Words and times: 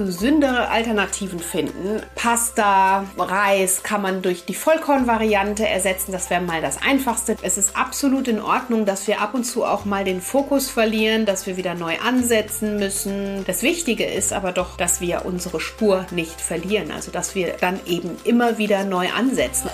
gesündere 0.00 0.68
Alternativen 0.68 1.40
finden. 1.40 2.00
Pasta, 2.14 3.04
Reis 3.18 3.82
kann 3.82 4.00
man 4.00 4.22
durch 4.22 4.44
die 4.44 4.54
Vollkornvariante 4.54 5.68
ersetzen. 5.68 6.12
Das 6.12 6.30
wäre 6.30 6.40
mal 6.40 6.62
das 6.62 6.80
Einfachste. 6.80 7.36
Es 7.42 7.58
ist 7.58 7.76
absolut 7.76 8.28
in 8.28 8.40
Ordnung, 8.40 8.86
dass 8.86 9.08
wir 9.08 9.20
ab 9.20 9.34
und 9.34 9.44
zu 9.44 9.64
auch 9.64 9.84
mal 9.84 10.04
den 10.04 10.22
Fokus 10.22 10.70
verlieren, 10.70 11.26
dass 11.26 11.46
wir 11.46 11.56
wieder 11.56 11.74
neu 11.74 11.98
ansetzen 11.98 12.78
müssen. 12.78 13.44
Das 13.46 13.62
Wichtige 13.62 14.06
ist 14.06 14.32
aber 14.32 14.52
doch, 14.52 14.76
dass 14.76 15.00
wir 15.00 15.26
unsere 15.26 15.60
Spur 15.60 16.06
nicht 16.12 16.40
verlieren. 16.40 16.92
Also, 16.92 17.10
dass 17.10 17.34
wir 17.34 17.56
dann 17.60 17.80
eben 17.84 18.16
immer 18.24 18.58
wieder 18.58 18.84
neu 18.84 19.10
ansetzen. 19.10 19.70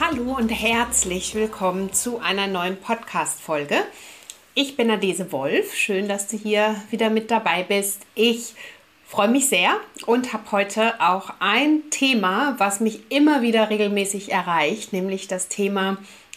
Hallo 0.00 0.34
und 0.36 0.48
herzlich 0.48 1.34
willkommen 1.34 1.92
zu 1.92 2.20
einer 2.20 2.46
neuen 2.46 2.78
Podcast-Folge. 2.78 3.76
Ich 4.56 4.76
bin 4.76 4.88
Adese 4.88 5.32
Wolf. 5.32 5.74
Schön, 5.74 6.06
dass 6.06 6.28
du 6.28 6.36
hier 6.36 6.76
wieder 6.92 7.10
mit 7.10 7.32
dabei 7.32 7.64
bist. 7.64 8.02
Ich 8.14 8.54
freue 9.04 9.26
mich 9.26 9.48
sehr 9.48 9.72
und 10.06 10.32
habe 10.32 10.52
heute 10.52 11.00
auch 11.00 11.30
ein 11.40 11.90
Thema, 11.90 12.54
was 12.58 12.78
mich 12.78 13.00
immer 13.10 13.42
wieder 13.42 13.68
regelmäßig 13.68 14.30
erreicht, 14.30 14.92
nämlich 14.92 15.26
das 15.26 15.48
Thema 15.48 15.96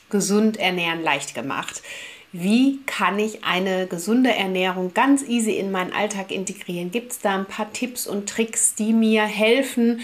gesund 0.10 0.58
ernähren 0.58 1.04
leicht 1.04 1.36
gemacht. 1.36 1.84
Wie 2.32 2.80
kann 2.88 3.20
ich 3.20 3.44
eine 3.44 3.86
gesunde 3.86 4.34
Ernährung 4.34 4.96
ganz 4.96 5.22
easy 5.22 5.52
in 5.52 5.70
meinen 5.70 5.94
Alltag 5.94 6.32
integrieren? 6.32 6.90
Gibt 6.90 7.12
es 7.12 7.20
da 7.20 7.36
ein 7.36 7.46
paar 7.46 7.72
Tipps 7.72 8.08
und 8.08 8.28
Tricks, 8.28 8.74
die 8.74 8.94
mir 8.94 9.26
helfen, 9.26 10.02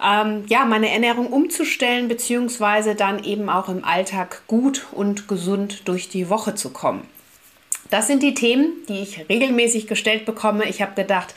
ähm, 0.00 0.44
ja, 0.46 0.66
meine 0.66 0.92
Ernährung 0.92 1.32
umzustellen, 1.32 2.06
beziehungsweise 2.06 2.94
dann 2.94 3.24
eben 3.24 3.48
auch 3.48 3.68
im 3.68 3.84
Alltag 3.84 4.42
gut 4.46 4.86
und 4.92 5.26
gesund 5.26 5.88
durch 5.88 6.08
die 6.08 6.30
Woche 6.30 6.54
zu 6.54 6.70
kommen? 6.70 7.15
Das 7.90 8.06
sind 8.06 8.22
die 8.22 8.34
Themen, 8.34 8.72
die 8.88 9.00
ich 9.00 9.28
regelmäßig 9.28 9.86
gestellt 9.86 10.24
bekomme. 10.24 10.64
Ich 10.64 10.82
habe 10.82 10.94
gedacht, 10.94 11.34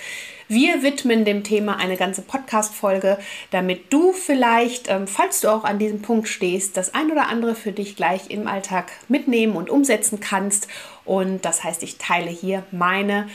wir 0.48 0.82
widmen 0.82 1.26
dem 1.26 1.44
Thema 1.44 1.78
eine 1.78 1.96
ganze 1.96 2.24
Podcast-Folge, 2.24 3.20
damit 3.52 3.94
du 3.94 4.14
vielleicht, 4.14 4.90
ähm, 4.90 5.06
falls 5.06 5.42
du 5.42 5.50
auch 5.50 5.64
an 5.64 5.78
diesem 5.78 6.02
Punkt 6.02 6.28
stehst, 6.28 6.76
das 6.76 6.96
ein 6.96 7.12
oder 7.12 7.28
andere 7.28 7.54
für 7.54 7.72
dich 7.72 7.96
gleich 7.96 8.32
im 8.32 8.48
Alltag 8.48 8.92
mitnehmen 9.08 9.56
und 9.56 9.70
umsetzen 9.70 10.20
kannst. 10.20 10.68
Und 11.06 11.46
das 11.46 11.64
heißt, 11.64 11.84
ich 11.84 12.00
teile 12.00 12.32
hier 12.32 12.64
meine 12.72 13.28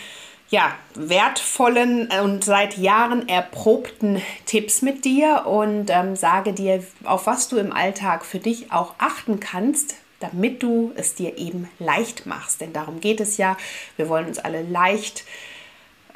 ja, 0.50 0.72
wertvollen 0.94 2.08
und 2.22 2.44
seit 2.44 2.78
Jahren 2.78 3.28
erprobten 3.28 4.20
Tipps 4.44 4.82
mit 4.82 5.04
dir 5.04 5.46
und 5.46 5.90
ähm, 5.90 6.16
sage 6.16 6.52
dir, 6.52 6.82
auf 7.04 7.26
was 7.26 7.48
du 7.48 7.58
im 7.58 7.72
Alltag 7.72 8.24
für 8.24 8.38
dich 8.40 8.72
auch 8.72 8.94
achten 8.98 9.38
kannst, 9.38 9.94
damit 10.30 10.62
du 10.62 10.92
es 10.96 11.14
dir 11.14 11.38
eben 11.38 11.68
leicht 11.78 12.26
machst. 12.26 12.60
Denn 12.60 12.72
darum 12.72 13.00
geht 13.00 13.20
es 13.20 13.36
ja. 13.36 13.56
Wir 13.96 14.08
wollen 14.08 14.26
uns 14.26 14.38
alle 14.38 14.62
leicht 14.62 15.24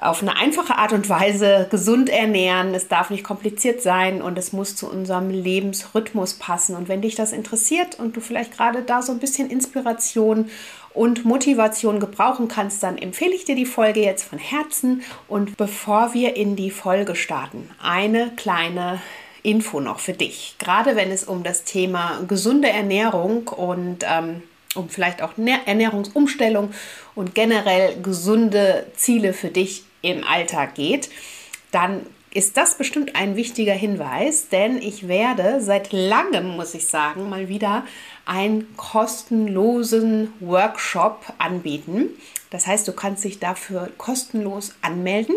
auf 0.01 0.23
eine 0.23 0.37
einfache 0.37 0.77
Art 0.77 0.93
und 0.93 1.09
Weise 1.09 1.67
gesund 1.71 2.09
ernähren. 2.09 2.73
Es 2.73 2.87
darf 2.87 3.11
nicht 3.11 3.25
kompliziert 3.25 3.83
sein 3.83 4.23
und 4.23 4.39
es 4.39 4.53
muss 4.53 4.77
zu 4.77 4.89
unserem 4.89 5.29
Lebensrhythmus 5.29 6.35
passen. 6.35 6.77
Und 6.77 6.89
wenn 6.89 7.03
dich 7.03 7.17
das 7.17 7.33
interessiert 7.33 7.99
und 7.99 8.17
du 8.17 8.21
vielleicht 8.21 8.57
gerade 8.57 8.83
da 8.83 9.03
so 9.03 9.11
ein 9.11 9.19
bisschen 9.19 9.51
Inspiration 9.51 10.51
und 10.95 11.25
Motivation 11.25 11.99
gebrauchen 11.99 12.47
kannst, 12.47 12.83
dann 12.83 12.97
empfehle 12.97 13.35
ich 13.35 13.45
dir 13.45 13.57
die 13.57 13.67
Folge 13.67 14.01
jetzt 14.01 14.23
von 14.23 14.39
Herzen. 14.39 15.03
Und 15.27 15.57
bevor 15.57 16.15
wir 16.15 16.37
in 16.37 16.55
die 16.55 16.71
Folge 16.71 17.17
starten, 17.17 17.69
eine 17.83 18.31
kleine 18.37 19.01
Info 19.49 19.81
noch 19.81 19.99
für 19.99 20.13
dich. 20.13 20.57
Gerade 20.59 20.95
wenn 20.95 21.11
es 21.11 21.25
um 21.25 21.43
das 21.43 21.65
Thema 21.65 22.21
gesunde 22.29 22.69
Ernährung 22.69 23.49
und 23.49 24.05
ähm, 24.05 24.43
um 24.75 24.91
vielleicht 24.91 25.23
auch 25.23 25.33
Ernährungsumstellung 25.37 26.71
und 27.15 27.35
generell 27.35 28.01
gesunde 28.03 28.87
Ziele 28.95 29.33
für 29.33 29.49
dich 29.49 29.85
im 30.03 30.23
Alltag 30.25 30.75
geht, 30.75 31.09
dann 31.71 32.03
ist 32.31 32.59
das 32.59 32.77
bestimmt 32.77 33.17
ein 33.17 33.37
wichtiger 33.37 33.73
Hinweis, 33.73 34.49
denn 34.51 34.83
ich 34.83 35.09
werde 35.09 35.63
seit 35.63 35.93
langem, 35.93 36.49
muss 36.57 36.75
ich 36.75 36.87
sagen, 36.87 37.31
mal 37.31 37.49
wieder 37.49 37.85
einen 38.27 38.77
kostenlosen 38.77 40.35
Workshop 40.41 41.33
anbieten. 41.39 42.11
Das 42.51 42.67
heißt, 42.67 42.87
du 42.87 42.93
kannst 42.93 43.25
dich 43.25 43.39
dafür 43.41 43.91
kostenlos 43.97 44.75
anmelden. 44.83 45.37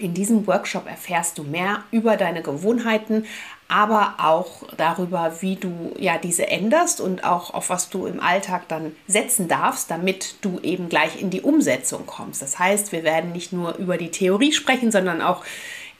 In 0.00 0.14
diesem 0.14 0.46
Workshop 0.46 0.86
erfährst 0.88 1.36
du 1.36 1.42
mehr 1.42 1.84
über 1.90 2.16
deine 2.16 2.40
Gewohnheiten, 2.40 3.26
aber 3.68 4.14
auch 4.16 4.62
darüber, 4.78 5.42
wie 5.42 5.56
du 5.56 5.94
ja 5.98 6.16
diese 6.16 6.46
änderst 6.46 7.02
und 7.02 7.22
auch 7.22 7.52
auf 7.52 7.68
was 7.68 7.90
du 7.90 8.06
im 8.06 8.18
Alltag 8.18 8.66
dann 8.68 8.96
setzen 9.06 9.46
darfst, 9.46 9.90
damit 9.90 10.36
du 10.40 10.58
eben 10.62 10.88
gleich 10.88 11.20
in 11.20 11.28
die 11.28 11.42
Umsetzung 11.42 12.06
kommst. 12.06 12.40
Das 12.40 12.58
heißt, 12.58 12.92
wir 12.92 13.04
werden 13.04 13.32
nicht 13.32 13.52
nur 13.52 13.76
über 13.76 13.98
die 13.98 14.10
Theorie 14.10 14.52
sprechen, 14.52 14.90
sondern 14.90 15.20
auch 15.20 15.44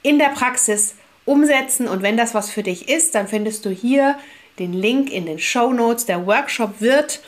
in 0.01 0.17
der 0.17 0.29
Praxis 0.29 0.95
umsetzen. 1.25 1.87
Und 1.87 2.01
wenn 2.01 2.17
das 2.17 2.33
was 2.33 2.49
für 2.49 2.63
dich 2.63 2.89
ist, 2.89 3.13
dann 3.13 3.27
findest 3.27 3.65
du 3.65 3.69
hier 3.69 4.17
den 4.57 4.73
Link 4.73 5.11
in 5.11 5.27
den 5.27 5.37
Show 5.37 5.71
Notes. 5.71 6.07
Der 6.07 6.25
Workshop 6.25 6.81
wird 6.81 7.21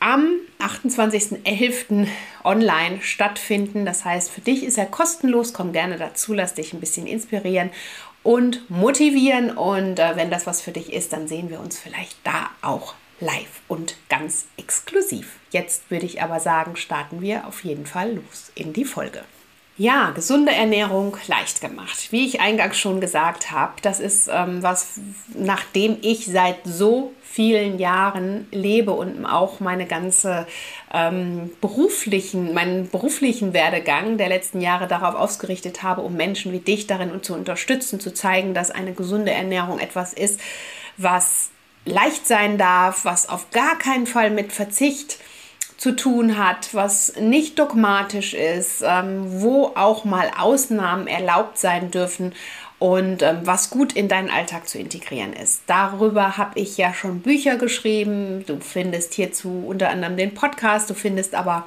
am 0.00 0.28
28.11. 0.60 2.06
online 2.44 3.00
stattfinden. 3.02 3.84
Das 3.84 4.04
heißt, 4.04 4.30
für 4.30 4.40
dich 4.40 4.64
ist 4.64 4.78
er 4.78 4.86
kostenlos. 4.86 5.52
Komm 5.52 5.72
gerne 5.72 5.96
dazu, 5.96 6.34
lass 6.34 6.54
dich 6.54 6.72
ein 6.72 6.80
bisschen 6.80 7.06
inspirieren 7.06 7.70
und 8.22 8.68
motivieren. 8.70 9.56
Und 9.56 9.98
äh, 9.98 10.16
wenn 10.16 10.30
das 10.30 10.46
was 10.46 10.60
für 10.60 10.72
dich 10.72 10.92
ist, 10.92 11.12
dann 11.12 11.28
sehen 11.28 11.50
wir 11.50 11.60
uns 11.60 11.78
vielleicht 11.78 12.16
da 12.24 12.50
auch 12.62 12.94
live 13.20 13.62
und 13.66 13.96
ganz 14.08 14.46
exklusiv. 14.56 15.36
Jetzt 15.50 15.90
würde 15.90 16.06
ich 16.06 16.22
aber 16.22 16.40
sagen, 16.40 16.76
starten 16.76 17.20
wir 17.20 17.46
auf 17.46 17.64
jeden 17.64 17.86
Fall 17.86 18.14
los 18.14 18.52
in 18.54 18.72
die 18.72 18.84
Folge. 18.84 19.24
Ja, 19.80 20.10
gesunde 20.10 20.50
Ernährung 20.50 21.16
leicht 21.28 21.60
gemacht. 21.60 22.08
Wie 22.10 22.26
ich 22.26 22.40
eingangs 22.40 22.76
schon 22.76 23.00
gesagt 23.00 23.52
habe, 23.52 23.74
das 23.80 24.00
ist 24.00 24.28
ähm, 24.30 24.60
was, 24.60 24.98
nachdem 25.34 25.98
ich 26.02 26.26
seit 26.26 26.56
so 26.64 27.12
vielen 27.22 27.78
Jahren 27.78 28.48
lebe 28.50 28.90
und 28.90 29.24
auch 29.24 29.60
meine 29.60 29.86
ganze 29.86 30.48
ähm, 30.92 31.52
beruflichen, 31.60 32.54
meinen 32.54 32.90
beruflichen 32.90 33.52
Werdegang 33.52 34.18
der 34.18 34.28
letzten 34.28 34.60
Jahre 34.60 34.88
darauf 34.88 35.14
ausgerichtet 35.14 35.84
habe, 35.84 36.00
um 36.00 36.14
Menschen 36.14 36.52
wie 36.52 36.58
dich 36.58 36.88
darin 36.88 37.22
zu 37.22 37.34
unterstützen, 37.34 38.00
zu 38.00 38.12
zeigen, 38.12 38.54
dass 38.54 38.72
eine 38.72 38.94
gesunde 38.94 39.30
Ernährung 39.30 39.78
etwas 39.78 40.12
ist, 40.12 40.40
was 40.96 41.50
leicht 41.84 42.26
sein 42.26 42.58
darf, 42.58 43.04
was 43.04 43.28
auf 43.28 43.52
gar 43.52 43.78
keinen 43.78 44.08
Fall 44.08 44.30
mit 44.30 44.50
Verzicht 44.50 45.18
zu 45.78 45.92
tun 45.92 46.36
hat, 46.36 46.74
was 46.74 47.14
nicht 47.16 47.58
dogmatisch 47.58 48.34
ist, 48.34 48.82
ähm, 48.84 49.40
wo 49.40 49.72
auch 49.76 50.04
mal 50.04 50.30
Ausnahmen 50.36 51.06
erlaubt 51.06 51.56
sein 51.56 51.90
dürfen 51.90 52.34
und 52.80 53.22
ähm, 53.22 53.38
was 53.44 53.70
gut 53.70 53.92
in 53.92 54.08
deinen 54.08 54.28
Alltag 54.28 54.68
zu 54.68 54.78
integrieren 54.78 55.32
ist. 55.32 55.62
Darüber 55.66 56.36
habe 56.36 56.58
ich 56.58 56.76
ja 56.76 56.92
schon 56.92 57.20
Bücher 57.20 57.56
geschrieben. 57.56 58.44
Du 58.46 58.58
findest 58.60 59.14
hierzu 59.14 59.64
unter 59.66 59.88
anderem 59.88 60.16
den 60.16 60.34
Podcast, 60.34 60.90
du 60.90 60.94
findest 60.94 61.36
aber 61.36 61.66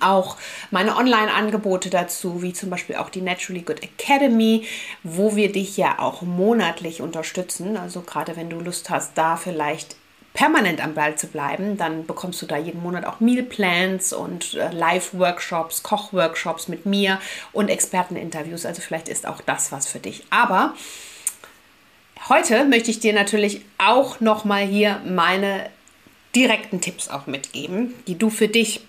auch 0.00 0.36
meine 0.70 0.96
Online-Angebote 0.96 1.88
dazu, 1.90 2.42
wie 2.42 2.52
zum 2.52 2.70
Beispiel 2.70 2.96
auch 2.96 3.10
die 3.10 3.22
Naturally 3.22 3.62
Good 3.62 3.82
Academy, 3.82 4.66
wo 5.02 5.36
wir 5.36 5.50
dich 5.52 5.76
ja 5.76 5.98
auch 5.98 6.22
monatlich 6.22 7.00
unterstützen. 7.00 7.76
Also 7.76 8.02
gerade 8.02 8.36
wenn 8.36 8.50
du 8.50 8.60
Lust 8.60 8.90
hast, 8.90 9.16
da 9.18 9.36
vielleicht 9.36 9.96
permanent 10.34 10.82
am 10.82 10.94
Ball 10.94 11.16
zu 11.16 11.26
bleiben, 11.26 11.76
dann 11.76 12.06
bekommst 12.06 12.40
du 12.40 12.46
da 12.46 12.56
jeden 12.56 12.82
Monat 12.82 13.04
auch 13.04 13.20
Mealplans 13.20 14.12
und 14.12 14.54
äh, 14.54 14.70
Live-Workshops, 14.70 15.82
Koch-Workshops 15.82 16.68
mit 16.68 16.86
mir 16.86 17.20
und 17.52 17.68
Experteninterviews. 17.68 18.64
Also 18.64 18.80
vielleicht 18.80 19.08
ist 19.08 19.26
auch 19.26 19.40
das 19.40 19.72
was 19.72 19.88
für 19.88 19.98
dich. 19.98 20.24
Aber 20.30 20.74
heute 22.28 22.64
möchte 22.64 22.90
ich 22.90 23.00
dir 23.00 23.12
natürlich 23.12 23.62
auch 23.78 24.20
noch 24.20 24.44
mal 24.44 24.64
hier 24.64 25.00
meine 25.04 25.68
direkten 26.34 26.80
Tipps 26.80 27.08
auch 27.08 27.26
mitgeben, 27.26 27.94
die 28.06 28.16
du 28.16 28.30
für 28.30 28.48
dich 28.48 28.82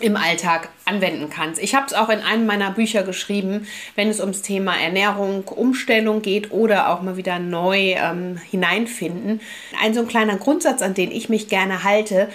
im 0.00 0.16
Alltag 0.16 0.70
anwenden 0.84 1.30
kannst. 1.30 1.62
Ich 1.62 1.74
habe 1.74 1.86
es 1.86 1.94
auch 1.94 2.08
in 2.08 2.20
einem 2.20 2.46
meiner 2.46 2.72
Bücher 2.72 3.04
geschrieben, 3.04 3.66
wenn 3.94 4.08
es 4.08 4.20
ums 4.20 4.42
Thema 4.42 4.76
Ernährung, 4.76 5.44
Umstellung 5.44 6.20
geht 6.20 6.50
oder 6.50 6.90
auch 6.90 7.02
mal 7.02 7.16
wieder 7.16 7.38
neu 7.38 7.94
ähm, 7.96 8.36
hineinfinden. 8.50 9.40
Ein 9.80 9.94
so 9.94 10.00
ein 10.00 10.08
kleiner 10.08 10.36
Grundsatz, 10.36 10.82
an 10.82 10.94
den 10.94 11.12
ich 11.12 11.28
mich 11.28 11.48
gerne 11.48 11.84
halte, 11.84 12.28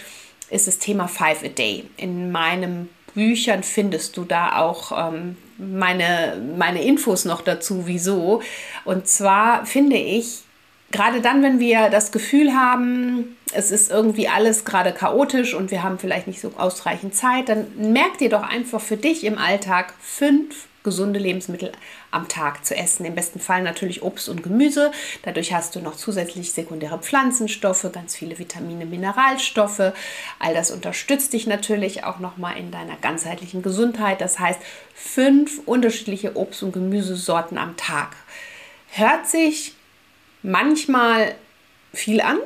ist 0.50 0.67
das 0.67 0.79
Thema 0.79 1.07
Five 1.07 1.44
a 1.44 1.50
Day. 1.50 1.83
In 1.97 2.31
meinen 2.31 2.89
Büchern 3.13 3.63
findest 3.63 4.15
du 4.15 4.23
da 4.23 4.57
auch 4.57 4.91
ähm, 5.09 5.35
meine, 5.57 6.41
meine 6.57 6.81
Infos 6.83 7.25
noch 7.25 7.41
dazu, 7.41 7.83
wieso. 7.85 8.41
Und 8.85 9.07
zwar 9.07 9.65
finde 9.65 9.97
ich, 9.97 10.44
gerade 10.91 11.21
dann, 11.21 11.44
wenn 11.44 11.59
wir 11.59 11.89
das 11.89 12.12
Gefühl 12.12 12.53
haben, 12.53 13.38
es 13.53 13.71
ist 13.71 13.89
irgendwie 13.89 14.27
alles 14.27 14.65
gerade 14.65 14.91
chaotisch 14.91 15.53
und 15.53 15.71
wir 15.71 15.83
haben 15.83 16.00
vielleicht 16.00 16.27
nicht 16.27 16.41
so 16.41 16.53
ausreichend 16.57 17.15
Zeit, 17.15 17.50
dann 17.50 17.68
merk 17.77 18.18
dir 18.18 18.30
doch 18.30 18.44
einfach 18.44 18.81
für 18.81 18.97
dich 18.97 19.24
im 19.24 19.38
Alltag 19.38 19.94
fünf 20.00 20.68
gesunde 20.83 21.19
Lebensmittel 21.19 21.71
am 22.09 22.27
Tag 22.27 22.65
zu 22.65 22.75
essen. 22.75 23.06
Im 23.06 23.15
besten 23.15 23.39
Fall 23.39 23.62
natürlich 23.63 24.01
Obst 24.01 24.30
und 24.30 24.44
Gemüse. 24.44 24.91
Dadurch 25.24 25.53
hast 25.53 25.75
du 25.75 25.81
noch 25.81 25.95
zusätzlich 25.95 26.53
sekundäre 26.53 27.00
Pflanzenstoffe, 27.00 27.86
ganz 27.91 28.15
viele 28.15 28.39
Vitamine, 28.39 28.86
Mineralstoffe. 28.86 29.91
All 30.39 30.53
das 30.53 30.71
unterstützt 30.71 31.33
dich 31.33 31.47
natürlich 31.47 32.06
auch 32.06 32.19
nochmal 32.19 32.57
in 32.57 32.71
deiner 32.71 32.95
ganzheitlichen 32.95 33.62
Gesundheit. 33.62 34.21
Das 34.21 34.39
heißt, 34.39 34.59
fünf 34.95 35.62
unterschiedliche 35.65 36.38
Obst- 36.38 36.63
und 36.63 36.71
Gemüsesorten 36.71 37.57
am 37.57 37.75
Tag. 37.75 38.15
Hört 38.91 39.27
sich 39.27 39.75
manchmal 40.41 41.36
viel 41.94 42.21
an, 42.21 42.39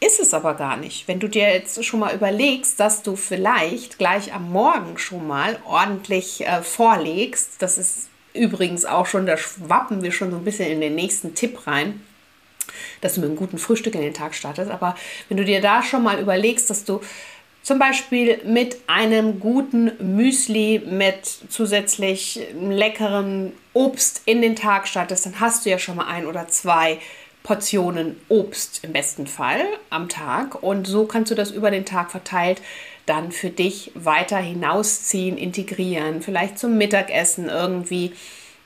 ist 0.00 0.20
es 0.20 0.34
aber 0.34 0.54
gar 0.54 0.76
nicht. 0.76 1.08
Wenn 1.08 1.20
du 1.20 1.28
dir 1.28 1.52
jetzt 1.52 1.82
schon 1.84 2.00
mal 2.00 2.14
überlegst, 2.14 2.78
dass 2.78 3.02
du 3.02 3.16
vielleicht 3.16 3.98
gleich 3.98 4.34
am 4.34 4.52
Morgen 4.52 4.98
schon 4.98 5.26
mal 5.26 5.58
ordentlich 5.64 6.46
äh, 6.46 6.62
vorlegst, 6.62 7.62
das 7.62 7.78
ist 7.78 8.08
übrigens 8.34 8.84
auch 8.84 9.06
schon, 9.06 9.24
da 9.24 9.38
schwappen 9.38 10.02
wir 10.02 10.12
schon 10.12 10.30
so 10.30 10.36
ein 10.36 10.44
bisschen 10.44 10.70
in 10.70 10.82
den 10.82 10.94
nächsten 10.94 11.34
Tipp 11.34 11.66
rein, 11.66 12.02
dass 13.00 13.14
du 13.14 13.20
mit 13.20 13.30
einem 13.30 13.38
guten 13.38 13.56
Frühstück 13.56 13.94
in 13.94 14.02
den 14.02 14.12
Tag 14.12 14.34
startest. 14.34 14.70
Aber 14.70 14.96
wenn 15.28 15.38
du 15.38 15.44
dir 15.44 15.62
da 15.62 15.82
schon 15.82 16.02
mal 16.02 16.20
überlegst, 16.20 16.68
dass 16.68 16.84
du 16.84 17.00
zum 17.66 17.80
Beispiel 17.80 18.42
mit 18.44 18.76
einem 18.86 19.40
guten 19.40 19.90
Müsli 19.98 20.80
mit 20.88 21.26
zusätzlich 21.48 22.38
leckerem 22.60 23.54
Obst 23.72 24.22
in 24.24 24.40
den 24.40 24.54
Tag 24.54 24.86
startest, 24.86 25.26
dann 25.26 25.40
hast 25.40 25.66
du 25.66 25.70
ja 25.70 25.78
schon 25.80 25.96
mal 25.96 26.06
ein 26.06 26.26
oder 26.26 26.46
zwei 26.46 27.00
Portionen 27.42 28.20
Obst 28.28 28.84
im 28.84 28.92
besten 28.92 29.26
Fall 29.26 29.64
am 29.90 30.08
Tag. 30.08 30.62
Und 30.62 30.86
so 30.86 31.06
kannst 31.06 31.32
du 31.32 31.34
das 31.34 31.50
über 31.50 31.72
den 31.72 31.84
Tag 31.84 32.12
verteilt 32.12 32.62
dann 33.04 33.32
für 33.32 33.50
dich 33.50 33.90
weiter 33.96 34.38
hinausziehen, 34.38 35.36
integrieren. 35.36 36.22
Vielleicht 36.22 36.60
zum 36.60 36.78
Mittagessen 36.78 37.48
irgendwie 37.48 38.12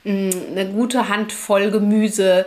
mm, 0.03 0.29
eine 0.51 0.69
gute 0.73 1.09
Handvoll 1.09 1.71
Gemüse 1.71 2.45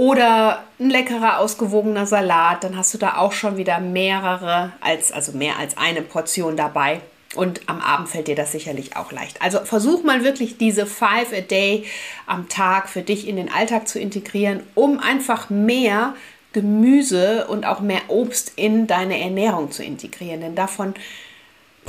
oder 0.00 0.64
ein 0.78 0.88
leckerer, 0.88 1.40
ausgewogener 1.40 2.06
Salat. 2.06 2.64
Dann 2.64 2.74
hast 2.74 2.94
du 2.94 2.96
da 2.96 3.18
auch 3.18 3.32
schon 3.32 3.58
wieder 3.58 3.80
mehrere, 3.80 4.72
als, 4.80 5.12
also 5.12 5.32
mehr 5.32 5.58
als 5.58 5.76
eine 5.76 6.00
Portion 6.00 6.56
dabei. 6.56 7.02
Und 7.34 7.60
am 7.66 7.82
Abend 7.82 8.08
fällt 8.08 8.26
dir 8.26 8.34
das 8.34 8.50
sicherlich 8.50 8.96
auch 8.96 9.12
leicht. 9.12 9.42
Also 9.42 9.58
versuch 9.62 10.02
mal 10.02 10.24
wirklich 10.24 10.56
diese 10.56 10.86
Five 10.86 11.34
a 11.34 11.42
Day 11.42 11.84
am 12.26 12.48
Tag 12.48 12.88
für 12.88 13.02
dich 13.02 13.28
in 13.28 13.36
den 13.36 13.52
Alltag 13.52 13.88
zu 13.88 14.00
integrieren, 14.00 14.62
um 14.74 15.00
einfach 15.00 15.50
mehr 15.50 16.14
Gemüse 16.54 17.46
und 17.48 17.66
auch 17.66 17.80
mehr 17.80 18.00
Obst 18.08 18.54
in 18.56 18.86
deine 18.86 19.20
Ernährung 19.20 19.70
zu 19.70 19.84
integrieren. 19.84 20.40
Denn 20.40 20.54
davon 20.54 20.94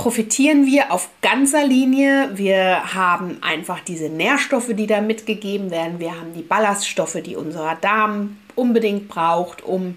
profitieren 0.02 0.66
wir 0.66 0.90
auf 0.90 1.10
ganzer 1.20 1.64
Linie. 1.64 2.32
Wir 2.34 2.92
haben 2.92 3.38
einfach 3.40 3.78
diese 3.78 4.08
Nährstoffe, 4.08 4.70
die 4.70 4.88
da 4.88 5.00
mitgegeben 5.00 5.70
werden. 5.70 6.00
Wir 6.00 6.18
haben 6.18 6.34
die 6.34 6.42
Ballaststoffe, 6.42 7.18
die 7.24 7.36
unser 7.36 7.76
Darm 7.80 8.36
unbedingt 8.56 9.06
braucht, 9.06 9.62
um 9.62 9.96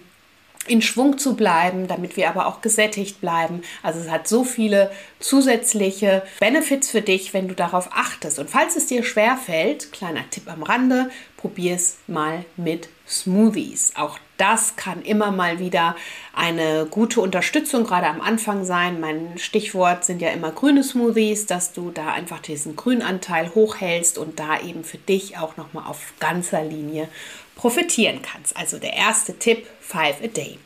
in 0.68 0.84
Schwung 0.84 1.18
zu 1.18 1.36
bleiben, 1.36 1.88
damit 1.88 2.18
wir 2.18 2.30
aber 2.30 2.46
auch 2.46 2.62
gesättigt 2.62 3.20
bleiben. 3.20 3.64
Also 3.82 4.00
es 4.00 4.12
hat 4.12 4.28
so 4.28 4.44
viele 4.44 4.92
zusätzliche 5.20 6.22
Benefits 6.40 6.92
für 6.92 7.02
dich, 7.02 7.34
wenn 7.34 7.48
du 7.48 7.56
darauf 7.56 7.90
achtest. 7.92 8.38
Und 8.38 8.52
falls 8.52 8.76
es 8.76 8.86
dir 8.86 9.04
schwer 9.04 9.38
fällt, 9.38 9.92
kleiner 9.92 10.30
Tipp 10.30 10.48
am 10.52 10.62
Rande, 10.62 11.10
probier 11.36 11.74
es 11.74 11.98
mal 12.06 12.46
mit 12.58 12.90
Smoothies. 13.08 13.94
Auch 13.96 14.20
das 14.38 14.76
kann 14.76 15.02
immer 15.02 15.32
mal 15.32 15.60
wieder 15.60 15.96
eine 16.34 16.88
gute 16.90 17.22
Unterstützung 17.22 17.86
gerade 17.86 18.08
am 18.08 18.22
Anfang 18.22 18.66
sein. 18.66 19.00
Mein 19.00 19.38
Stichwort 19.38 20.04
sind 20.04 20.22
ja 20.22 20.30
immer 20.30 20.52
grüne 20.52 20.84
Smoothies, 20.84 21.46
dass 21.46 21.74
du 21.74 21.92
da 21.92 22.12
einfach 22.12 22.40
diesen 22.40 22.76
Grünanteil 22.76 23.54
hochhältst 23.56 24.18
und 24.18 24.40
da 24.40 24.60
eben 24.60 24.84
für 24.84 24.98
dich 24.98 25.38
auch 25.38 25.58
noch 25.58 25.74
mal 25.74 25.86
auf 25.86 26.14
ganzer 26.20 26.64
Linie 26.64 27.08
profitieren 27.56 28.22
kannst. 28.22 28.58
Also 28.58 28.78
der 28.78 28.94
erste 28.94 29.40
Tipp, 29.40 29.66
five 29.80 30.22
a 30.24 30.28
day. 30.28 30.58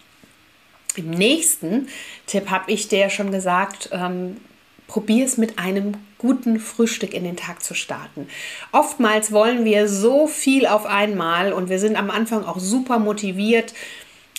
Im 0.96 1.12
nächsten 1.12 1.88
Tipp 2.26 2.50
habe 2.50 2.72
ich 2.72 2.88
dir 2.88 3.10
schon 3.10 3.32
gesagt, 3.32 3.90
ähm, 3.92 4.38
probier 4.90 5.24
es 5.24 5.38
mit 5.38 5.58
einem 5.58 5.94
guten 6.18 6.60
Frühstück 6.60 7.14
in 7.14 7.24
den 7.24 7.38
Tag 7.38 7.64
zu 7.64 7.74
starten. 7.74 8.28
Oftmals 8.74 9.32
wollen 9.32 9.64
wir 9.64 9.88
so 9.88 10.28
viel 10.28 10.68
auf 10.68 10.86
einmal 10.86 11.54
und 11.54 11.70
wir 11.70 11.80
sind 11.80 11.96
am 11.96 12.12
Anfang 12.12 12.44
auch 12.44 12.60
super 12.60 13.00
motiviert, 13.00 13.74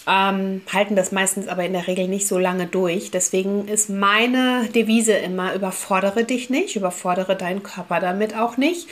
ähm, 0.07 0.61
halten 0.73 0.97
das 0.97 1.13
meistens 1.13 1.49
aber 1.49 1.65
in 1.65 1.73
der 1.73 1.87
Regel 1.87 2.09
nicht 2.09 2.27
so 2.27 2.39
lange 2.39 2.67
durch. 2.67 3.11
Deswegen 3.11 3.69
ist 3.69 3.89
meine 3.89 4.69
Devise 4.75 5.13
immer, 5.13 5.55
überfordere 5.55 6.25
dich 6.25 6.51
nicht, 6.51 6.77
überfordere 6.77 7.37
deinen 7.37 7.63
Körper 7.63 8.01
damit 8.01 8.37
auch 8.37 8.57
nicht, 8.57 8.89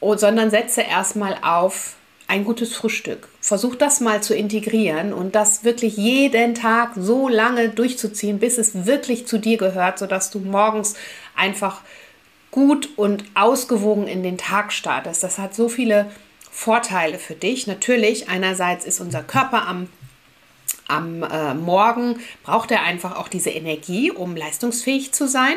sondern 0.00 0.50
setze 0.50 0.82
erstmal 0.82 1.36
auf 1.42 1.94
ein 2.30 2.44
gutes 2.44 2.76
Frühstück. 2.76 3.28
Versuch 3.40 3.74
das 3.74 4.00
mal 4.00 4.22
zu 4.22 4.36
integrieren 4.36 5.12
und 5.12 5.34
das 5.34 5.64
wirklich 5.64 5.96
jeden 5.96 6.54
Tag 6.54 6.92
so 6.94 7.28
lange 7.28 7.70
durchzuziehen, 7.70 8.38
bis 8.38 8.56
es 8.56 8.86
wirklich 8.86 9.26
zu 9.26 9.38
dir 9.38 9.58
gehört, 9.58 9.98
sodass 9.98 10.30
du 10.30 10.38
morgens 10.38 10.94
einfach 11.34 11.80
gut 12.52 12.88
und 12.96 13.24
ausgewogen 13.34 14.06
in 14.06 14.22
den 14.22 14.38
Tag 14.38 14.72
startest. 14.72 15.24
Das 15.24 15.38
hat 15.38 15.56
so 15.56 15.68
viele 15.68 16.08
Vorteile 16.52 17.18
für 17.18 17.34
dich. 17.34 17.66
Natürlich, 17.66 18.28
einerseits 18.28 18.84
ist 18.84 19.00
unser 19.00 19.22
Körper 19.22 19.66
am 19.66 19.88
am 20.86 21.22
äh, 21.22 21.54
Morgen 21.54 22.18
braucht 22.42 22.72
er 22.72 22.82
einfach 22.82 23.16
auch 23.16 23.28
diese 23.28 23.50
Energie, 23.50 24.10
um 24.10 24.34
leistungsfähig 24.34 25.12
zu 25.12 25.28
sein. 25.28 25.54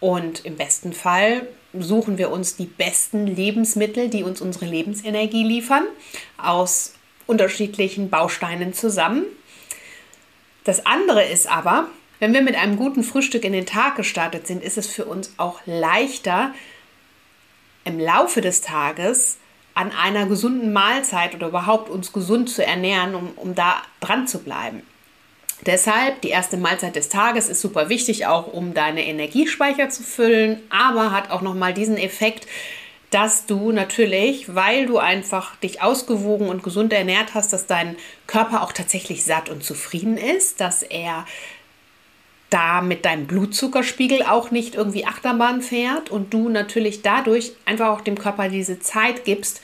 Und 0.00 0.44
im 0.44 0.56
besten 0.56 0.92
Fall 0.92 1.46
suchen 1.82 2.18
wir 2.18 2.30
uns 2.30 2.56
die 2.56 2.66
besten 2.66 3.26
Lebensmittel, 3.26 4.08
die 4.08 4.22
uns 4.22 4.40
unsere 4.40 4.66
Lebensenergie 4.66 5.44
liefern, 5.44 5.84
aus 6.38 6.94
unterschiedlichen 7.26 8.10
Bausteinen 8.10 8.72
zusammen. 8.74 9.24
Das 10.64 10.86
andere 10.86 11.24
ist 11.24 11.50
aber, 11.50 11.88
wenn 12.18 12.32
wir 12.32 12.42
mit 12.42 12.56
einem 12.56 12.76
guten 12.76 13.02
Frühstück 13.02 13.44
in 13.44 13.52
den 13.52 13.66
Tag 13.66 13.96
gestartet 13.96 14.46
sind, 14.46 14.62
ist 14.62 14.78
es 14.78 14.86
für 14.86 15.04
uns 15.04 15.32
auch 15.36 15.60
leichter, 15.66 16.52
im 17.84 18.00
Laufe 18.00 18.40
des 18.40 18.62
Tages 18.62 19.38
an 19.74 19.92
einer 19.92 20.26
gesunden 20.26 20.72
Mahlzeit 20.72 21.34
oder 21.34 21.48
überhaupt 21.48 21.88
uns 21.88 22.12
gesund 22.12 22.50
zu 22.50 22.64
ernähren, 22.64 23.14
um, 23.14 23.30
um 23.36 23.54
da 23.54 23.82
dran 24.00 24.26
zu 24.26 24.40
bleiben. 24.40 24.82
Deshalb, 25.64 26.20
die 26.20 26.28
erste 26.28 26.58
Mahlzeit 26.58 26.96
des 26.96 27.08
Tages 27.08 27.48
ist 27.48 27.60
super 27.60 27.88
wichtig, 27.88 28.26
auch 28.26 28.52
um 28.52 28.74
deine 28.74 29.06
Energiespeicher 29.06 29.88
zu 29.88 30.02
füllen, 30.02 30.60
aber 30.68 31.12
hat 31.12 31.30
auch 31.30 31.40
nochmal 31.40 31.72
diesen 31.72 31.96
Effekt, 31.96 32.46
dass 33.10 33.46
du 33.46 33.72
natürlich, 33.72 34.54
weil 34.54 34.86
du 34.86 34.98
einfach 34.98 35.56
dich 35.56 35.80
ausgewogen 35.80 36.48
und 36.48 36.62
gesund 36.62 36.92
ernährt 36.92 37.34
hast, 37.34 37.52
dass 37.52 37.66
dein 37.66 37.96
Körper 38.26 38.62
auch 38.62 38.72
tatsächlich 38.72 39.24
satt 39.24 39.48
und 39.48 39.64
zufrieden 39.64 40.18
ist, 40.18 40.60
dass 40.60 40.82
er 40.82 41.24
da 42.50 42.80
mit 42.80 43.04
deinem 43.04 43.26
Blutzuckerspiegel 43.26 44.22
auch 44.22 44.50
nicht 44.50 44.74
irgendwie 44.74 45.06
Achterbahn 45.06 45.62
fährt 45.62 46.10
und 46.10 46.32
du 46.34 46.48
natürlich 46.48 47.02
dadurch 47.02 47.52
einfach 47.64 47.88
auch 47.88 48.00
dem 48.02 48.18
Körper 48.18 48.48
diese 48.48 48.78
Zeit 48.80 49.24
gibst, 49.24 49.62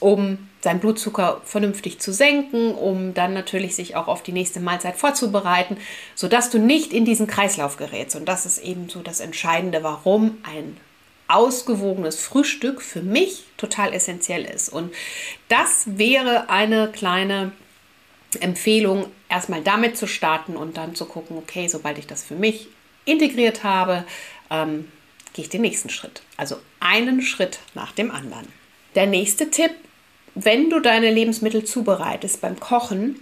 um 0.00 0.48
seinen 0.60 0.80
Blutzucker 0.80 1.40
vernünftig 1.44 2.00
zu 2.00 2.12
senken, 2.12 2.74
um 2.74 3.14
dann 3.14 3.32
natürlich 3.32 3.76
sich 3.76 3.96
auch 3.96 4.08
auf 4.08 4.22
die 4.22 4.32
nächste 4.32 4.60
Mahlzeit 4.60 4.96
vorzubereiten, 4.96 5.76
sodass 6.14 6.50
du 6.50 6.58
nicht 6.58 6.92
in 6.92 7.04
diesen 7.04 7.26
Kreislauf 7.26 7.76
gerätst. 7.76 8.16
Und 8.16 8.26
das 8.26 8.46
ist 8.46 8.58
eben 8.58 8.88
so 8.88 9.00
das 9.00 9.20
Entscheidende, 9.20 9.82
warum 9.82 10.38
ein 10.42 10.76
ausgewogenes 11.28 12.18
Frühstück 12.18 12.80
für 12.82 13.02
mich 13.02 13.44
total 13.56 13.92
essentiell 13.92 14.44
ist. 14.44 14.70
Und 14.70 14.92
das 15.48 15.84
wäre 15.86 16.48
eine 16.48 16.90
kleine 16.90 17.52
Empfehlung, 18.40 19.06
erstmal 19.28 19.62
damit 19.62 19.96
zu 19.96 20.06
starten 20.06 20.56
und 20.56 20.76
dann 20.76 20.94
zu 20.94 21.04
gucken, 21.04 21.36
okay, 21.36 21.68
sobald 21.68 21.98
ich 21.98 22.06
das 22.06 22.24
für 22.24 22.34
mich 22.34 22.68
integriert 23.04 23.62
habe, 23.62 24.04
ähm, 24.50 24.90
gehe 25.34 25.44
ich 25.44 25.50
den 25.50 25.62
nächsten 25.62 25.90
Schritt. 25.90 26.22
Also 26.36 26.56
einen 26.80 27.22
Schritt 27.22 27.60
nach 27.74 27.92
dem 27.92 28.10
anderen. 28.10 28.48
Der 28.94 29.06
nächste 29.06 29.50
Tipp 29.50 29.70
wenn 30.34 30.70
du 30.70 30.80
deine 30.80 31.10
Lebensmittel 31.10 31.64
zubereitest 31.64 32.40
beim 32.40 32.58
Kochen, 32.58 33.16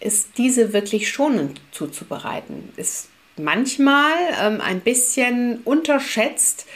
ist 0.00 0.38
diese 0.38 0.72
wirklich 0.72 1.10
schonend 1.10 1.60
zuzubereiten. 1.70 2.72
Ist 2.76 3.08
manchmal 3.36 4.12
ähm, 4.40 4.60
ein 4.60 4.80
bisschen 4.80 5.60
unterschätzt, 5.64 6.66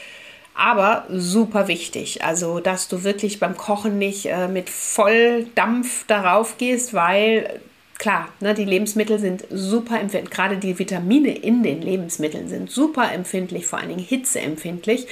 aber 0.55 1.07
super 1.11 1.69
wichtig. 1.69 2.25
Also, 2.25 2.61
dass 2.61 2.89
du 2.89 3.05
wirklich 3.05 3.41
beim 3.41 3.57
Kochen 3.57 3.99
nicht 3.99 4.27
äh, 4.27 4.49
mit 4.49 4.71
Volldampf 4.71 6.07
darauf 6.07 6.57
gehst, 6.57 6.95
weil 6.95 7.61
klar, 7.99 8.29
ne, 8.41 8.55
die 8.55 8.65
Lebensmittel 8.65 9.19
sind 9.19 9.45
super 9.51 10.01
empfindlich, 10.01 10.31
gerade 10.31 10.57
die 10.57 10.79
Vitamine 10.79 11.37
in 11.37 11.63
den 11.63 11.83
Lebensmitteln 11.83 12.49
sind 12.49 12.71
super 12.71 13.13
empfindlich, 13.13 13.67
vor 13.67 13.79
allen 13.79 13.89
Dingen 13.89 14.05
hitzeempfindlich. 14.05 15.07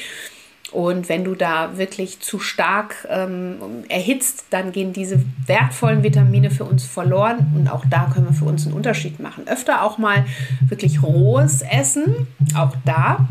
Und 0.74 1.08
wenn 1.08 1.22
du 1.22 1.36
da 1.36 1.78
wirklich 1.78 2.18
zu 2.18 2.40
stark 2.40 3.06
ähm, 3.08 3.84
erhitzt, 3.88 4.46
dann 4.50 4.72
gehen 4.72 4.92
diese 4.92 5.22
wertvollen 5.46 6.02
Vitamine 6.02 6.50
für 6.50 6.64
uns 6.64 6.84
verloren. 6.84 7.52
Und 7.56 7.68
auch 7.68 7.84
da 7.88 8.10
können 8.12 8.26
wir 8.26 8.34
für 8.34 8.46
uns 8.46 8.66
einen 8.66 8.74
Unterschied 8.74 9.20
machen. 9.20 9.46
Öfter 9.46 9.84
auch 9.84 9.98
mal 9.98 10.26
wirklich 10.66 11.00
rohes 11.00 11.62
Essen, 11.62 12.26
auch 12.56 12.72
da. 12.84 13.28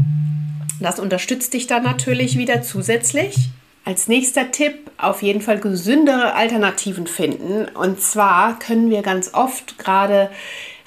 Das 0.79 1.01
unterstützt 1.01 1.53
dich 1.53 1.67
dann 1.67 1.83
natürlich 1.83 2.37
wieder 2.37 2.61
zusätzlich. 2.61 3.49
als 3.85 4.07
nächster 4.07 4.51
Tipp 4.51 4.91
auf 4.97 5.21
jeden 5.21 5.41
Fall 5.41 5.59
gesündere 5.59 6.35
Alternativen 6.35 7.07
finden. 7.07 7.65
Und 7.75 7.99
zwar 7.99 8.57
können 8.57 8.89
wir 8.89 9.01
ganz 9.01 9.33
oft 9.33 9.77
gerade 9.77 10.29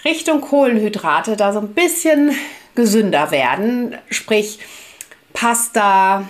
Richtung 0.06 0.40
Kohlenhydrate 0.40 1.36
da 1.36 1.52
so 1.52 1.58
ein 1.58 1.74
bisschen 1.74 2.30
gesünder 2.74 3.30
werden. 3.30 3.94
Sprich, 4.08 4.60
Pasta, 5.34 6.26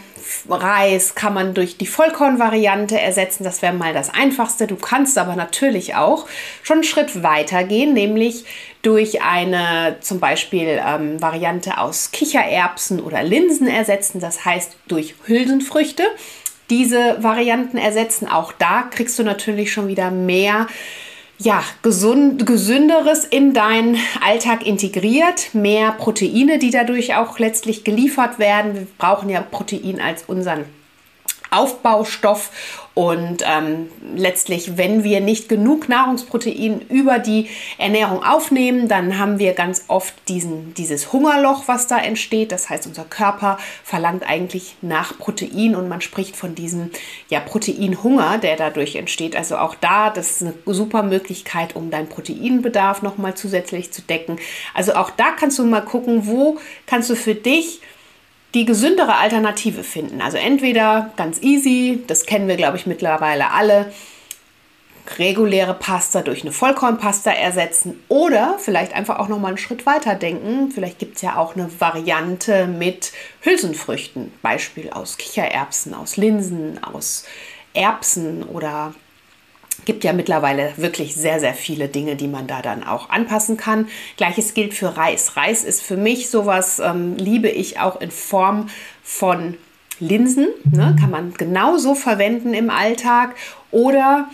Reis 0.48 1.14
kann 1.14 1.34
man 1.34 1.54
durch 1.54 1.76
die 1.76 1.86
Vollkornvariante 1.86 3.00
ersetzen. 3.00 3.44
Das 3.44 3.62
wäre 3.62 3.72
mal 3.72 3.92
das 3.92 4.12
Einfachste. 4.12 4.66
Du 4.66 4.76
kannst 4.76 5.18
aber 5.18 5.36
natürlich 5.36 5.94
auch 5.94 6.26
schon 6.62 6.76
einen 6.76 6.84
Schritt 6.84 7.22
weiter 7.22 7.64
gehen, 7.64 7.92
nämlich 7.92 8.44
durch 8.82 9.22
eine 9.22 9.96
zum 10.00 10.20
Beispiel 10.20 10.80
ähm, 10.84 11.20
Variante 11.20 11.78
aus 11.78 12.12
Kichererbsen 12.12 13.00
oder 13.00 13.22
Linsen 13.22 13.68
ersetzen. 13.68 14.20
Das 14.20 14.44
heißt 14.44 14.76
durch 14.88 15.14
Hülsenfrüchte 15.26 16.04
diese 16.70 17.22
Varianten 17.22 17.78
ersetzen. 17.78 18.28
Auch 18.28 18.52
da 18.52 18.82
kriegst 18.82 19.18
du 19.18 19.22
natürlich 19.22 19.72
schon 19.72 19.88
wieder 19.88 20.10
mehr 20.10 20.66
ja, 21.38 21.62
gesund, 21.82 22.46
gesünderes 22.46 23.24
in 23.24 23.52
deinen 23.52 23.96
Alltag 24.24 24.66
integriert, 24.66 25.54
mehr 25.54 25.92
Proteine, 25.92 26.58
die 26.58 26.70
dadurch 26.70 27.14
auch 27.14 27.38
letztlich 27.38 27.84
geliefert 27.84 28.38
werden. 28.38 28.74
Wir 28.74 28.86
brauchen 28.98 29.28
ja 29.28 29.40
Protein 29.42 30.00
als 30.00 30.24
unseren 30.26 30.64
Aufbaustoff 31.50 32.50
und 32.96 33.44
ähm, 33.46 33.90
letztlich, 34.14 34.78
wenn 34.78 35.04
wir 35.04 35.20
nicht 35.20 35.50
genug 35.50 35.86
Nahrungsprotein 35.86 36.80
über 36.88 37.18
die 37.18 37.50
Ernährung 37.76 38.24
aufnehmen, 38.24 38.88
dann 38.88 39.18
haben 39.18 39.38
wir 39.38 39.52
ganz 39.52 39.84
oft 39.88 40.14
diesen, 40.28 40.72
dieses 40.72 41.12
Hungerloch, 41.12 41.64
was 41.66 41.88
da 41.88 41.98
entsteht. 41.98 42.52
Das 42.52 42.70
heißt, 42.70 42.86
unser 42.86 43.04
Körper 43.04 43.58
verlangt 43.84 44.26
eigentlich 44.26 44.76
nach 44.80 45.18
Protein 45.18 45.74
und 45.74 45.90
man 45.90 46.00
spricht 46.00 46.36
von 46.36 46.54
diesem 46.54 46.90
ja, 47.28 47.40
Proteinhunger, 47.40 48.38
der 48.38 48.56
dadurch 48.56 48.96
entsteht. 48.96 49.36
Also 49.36 49.58
auch 49.58 49.74
da, 49.74 50.08
das 50.08 50.40
ist 50.40 50.42
eine 50.44 50.54
super 50.64 51.02
Möglichkeit, 51.02 51.76
um 51.76 51.90
deinen 51.90 52.08
Proteinbedarf 52.08 53.02
nochmal 53.02 53.34
zusätzlich 53.34 53.92
zu 53.92 54.00
decken. 54.00 54.38
Also 54.72 54.94
auch 54.94 55.10
da 55.10 55.32
kannst 55.38 55.58
du 55.58 55.66
mal 55.66 55.82
gucken, 55.82 56.26
wo 56.26 56.56
kannst 56.86 57.10
du 57.10 57.14
für 57.14 57.34
dich 57.34 57.82
die 58.54 58.64
gesündere 58.64 59.16
Alternative 59.16 59.82
finden. 59.84 60.20
Also 60.20 60.38
entweder 60.38 61.12
ganz 61.16 61.42
easy, 61.42 62.02
das 62.06 62.26
kennen 62.26 62.48
wir, 62.48 62.56
glaube 62.56 62.76
ich, 62.76 62.86
mittlerweile 62.86 63.50
alle, 63.50 63.92
reguläre 65.18 65.74
Pasta 65.74 66.22
durch 66.22 66.42
eine 66.42 66.52
Vollkornpasta 66.52 67.30
ersetzen 67.30 68.02
oder 68.08 68.56
vielleicht 68.58 68.92
einfach 68.92 69.18
auch 69.18 69.28
noch 69.28 69.38
mal 69.38 69.48
einen 69.48 69.58
Schritt 69.58 69.86
weiter 69.86 70.14
denken. 70.14 70.70
Vielleicht 70.72 70.98
gibt 70.98 71.16
es 71.16 71.22
ja 71.22 71.36
auch 71.36 71.54
eine 71.54 71.70
Variante 71.80 72.66
mit 72.66 73.12
Hülsenfrüchten, 73.42 74.32
Beispiel 74.42 74.90
aus 74.90 75.16
Kichererbsen, 75.16 75.94
aus 75.94 76.16
Linsen, 76.16 76.82
aus 76.82 77.24
Erbsen 77.72 78.42
oder 78.42 78.94
gibt 79.86 80.04
ja 80.04 80.12
mittlerweile 80.12 80.72
wirklich 80.76 81.14
sehr, 81.14 81.40
sehr 81.40 81.54
viele 81.54 81.88
Dinge, 81.88 82.16
die 82.16 82.28
man 82.28 82.46
da 82.46 82.60
dann 82.60 82.84
auch 82.84 83.08
anpassen 83.08 83.56
kann. 83.56 83.88
Gleiches 84.18 84.52
gilt 84.52 84.74
für 84.74 84.96
Reis. 84.96 85.36
Reis 85.36 85.64
ist 85.64 85.82
für 85.82 85.96
mich 85.96 86.28
sowas, 86.28 86.78
ähm, 86.78 87.16
liebe 87.16 87.48
ich 87.48 87.80
auch 87.80 88.00
in 88.00 88.10
Form 88.10 88.68
von 89.02 89.54
Linsen. 89.98 90.48
Ne? 90.70 90.94
Kann 91.00 91.10
man 91.10 91.32
genauso 91.34 91.94
verwenden 91.94 92.52
im 92.52 92.68
Alltag. 92.68 93.34
Oder 93.70 94.28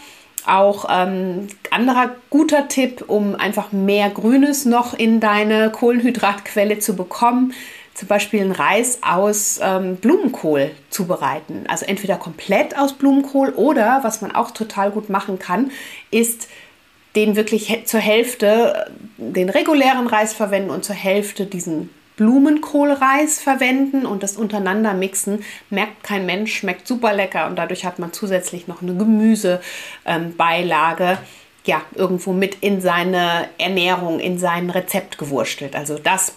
auch 0.47 0.87
ähm, 0.91 1.47
anderer 1.71 2.17
guter 2.31 2.67
Tipp, 2.67 3.05
um 3.07 3.37
einfach 3.37 3.71
mehr 3.71 4.11
Grünes 4.11 4.65
noch 4.65 4.95
in 4.95 5.21
deine 5.21 5.71
Kohlenhydratquelle 5.71 6.81
zu 6.81 6.97
bekommen 6.97 7.55
zum 7.95 8.09
Beispiel 8.09 8.41
einen 8.41 8.53
Reis 8.53 8.99
aus 9.03 9.61
ähm, 9.63 9.97
Blumenkohl 9.97 10.71
zubereiten. 10.91 11.65
Also 11.69 11.87
entweder 11.87 12.17
komplett 12.17 12.79
aus 12.79 12.95
Blumenkohl 12.95 13.51
oder, 13.51 14.01
was 14.03 14.21
man 14.21 14.35
auch 14.35 14.51
total 14.51 14.91
gut 14.91 15.11
machen 15.11 15.39
kann, 15.39 15.71
ist 16.11 16.49
den 17.15 17.37
wirklich 17.37 17.83
zur 17.85 18.01
Hälfte 18.01 18.91
den 19.19 19.51
regulären 19.51 20.07
Reis 20.07 20.33
verwenden 20.33 20.71
und 20.71 20.85
zur 20.85 20.97
Hälfte 20.97 21.47
diesen 21.47 21.91
Blumenkohlreis 22.17 23.41
verwenden 23.41 24.07
und 24.07 24.23
das 24.23 24.37
untereinander 24.37 24.95
mixen. 24.95 25.45
Merkt 25.71 26.03
kein 26.03 26.25
Mensch, 26.25 26.55
schmeckt 26.55 26.87
super 26.87 27.13
lecker 27.13 27.47
und 27.47 27.57
dadurch 27.57 27.85
hat 27.85 27.99
man 27.99 28.13
zusätzlich 28.13 28.69
noch 28.69 28.83
eine 28.83 28.95
Gemüsebeilage. 28.95 31.05
Ähm, 31.05 31.19
ja, 31.65 31.83
irgendwo 31.95 32.33
mit 32.33 32.57
in 32.61 32.81
seine 32.81 33.49
Ernährung, 33.57 34.19
in 34.19 34.37
sein 34.39 34.69
Rezept 34.69 35.17
gewurstelt. 35.17 35.77
Also 35.77 35.97
das 35.97 36.35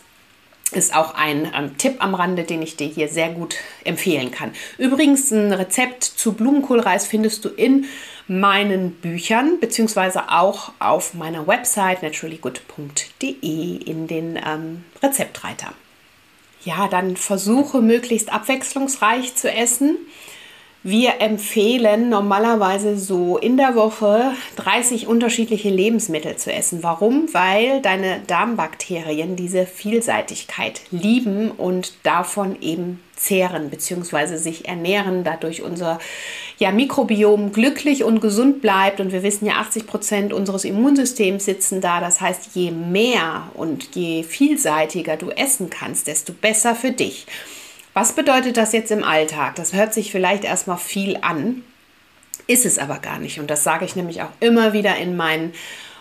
ist 0.75 0.96
auch 0.96 1.15
ein 1.15 1.51
ähm, 1.55 1.77
Tipp 1.77 1.96
am 2.00 2.15
Rande, 2.15 2.44
den 2.44 2.62
ich 2.62 2.75
dir 2.75 2.88
hier 2.88 3.08
sehr 3.08 3.29
gut 3.29 3.55
empfehlen 3.84 4.32
kann. 4.32 4.51
Übrigens, 4.77 5.32
ein 5.32 5.51
Rezept 5.51 6.03
zu 6.03 6.34
Blumenkohlreis 6.34 7.08
findest 7.08 7.46
du 7.46 7.50
in 7.50 7.86
meinen 8.27 8.91
Büchern, 8.91 9.60
beziehungsweise 9.60 10.29
auch 10.29 10.72
auf 10.79 11.13
meiner 11.13 11.48
Website 11.48 12.01
naturallygood.de 12.03 13.77
in 13.77 14.08
den 14.08 14.39
ähm, 14.44 14.84
Rezeptreiter. 15.01 15.74
Ja, 16.63 16.88
dann 16.88 17.15
versuche 17.15 17.82
möglichst 17.82 18.34
abwechslungsreich 18.34 19.36
zu 19.36 19.51
essen. 19.51 19.98
Wir 20.87 21.19
empfehlen 21.19 22.09
normalerweise 22.09 22.95
so 22.95 23.39
in 23.39 23.57
der 23.57 23.73
Woche 23.73 24.33
30 24.57 25.07
unterschiedliche 25.07 25.71
Lebensmittel 25.71 26.35
zu 26.35 26.53
essen. 26.53 26.83
Warum? 26.83 27.27
Weil 27.33 27.81
deine 27.81 28.21
Darmbakterien 28.27 29.35
diese 29.35 29.65
Vielseitigkeit 29.65 30.81
lieben 30.91 31.49
und 31.49 31.93
davon 32.03 32.61
eben 32.61 33.01
zehren 33.15 33.71
bzw. 33.71 34.35
sich 34.35 34.67
ernähren, 34.67 35.23
dadurch 35.23 35.63
unser 35.63 35.97
ja, 36.59 36.71
Mikrobiom 36.71 37.51
glücklich 37.51 38.03
und 38.03 38.21
gesund 38.21 38.61
bleibt. 38.61 38.99
Und 38.99 39.11
wir 39.11 39.23
wissen 39.23 39.47
ja, 39.47 39.53
80 39.53 39.87
Prozent 39.87 40.33
unseres 40.33 40.65
Immunsystems 40.65 41.45
sitzen 41.45 41.81
da. 41.81 41.99
Das 41.99 42.21
heißt, 42.21 42.51
je 42.53 42.69
mehr 42.69 43.49
und 43.55 43.95
je 43.95 44.21
vielseitiger 44.21 45.17
du 45.17 45.31
essen 45.31 45.71
kannst, 45.71 46.05
desto 46.05 46.31
besser 46.31 46.75
für 46.75 46.91
dich. 46.91 47.25
Was 47.95 48.11
bedeutet 48.11 48.57
das 48.57 48.73
jetzt 48.73 48.91
im 48.91 49.05
Alltag? 49.05 49.55
Das 49.55 49.71
hört 49.71 49.93
sich 49.93 50.11
vielleicht 50.11 50.43
erstmal 50.43 50.75
viel 50.75 51.17
an, 51.21 51.63
ist 52.45 52.65
es 52.65 52.77
aber 52.77 52.99
gar 52.99 53.19
nicht. 53.19 53.39
Und 53.39 53.49
das 53.49 53.63
sage 53.63 53.85
ich 53.85 53.95
nämlich 53.95 54.21
auch 54.21 54.31
immer 54.41 54.73
wieder 54.73 54.97
in 54.97 55.15
meinen 55.15 55.53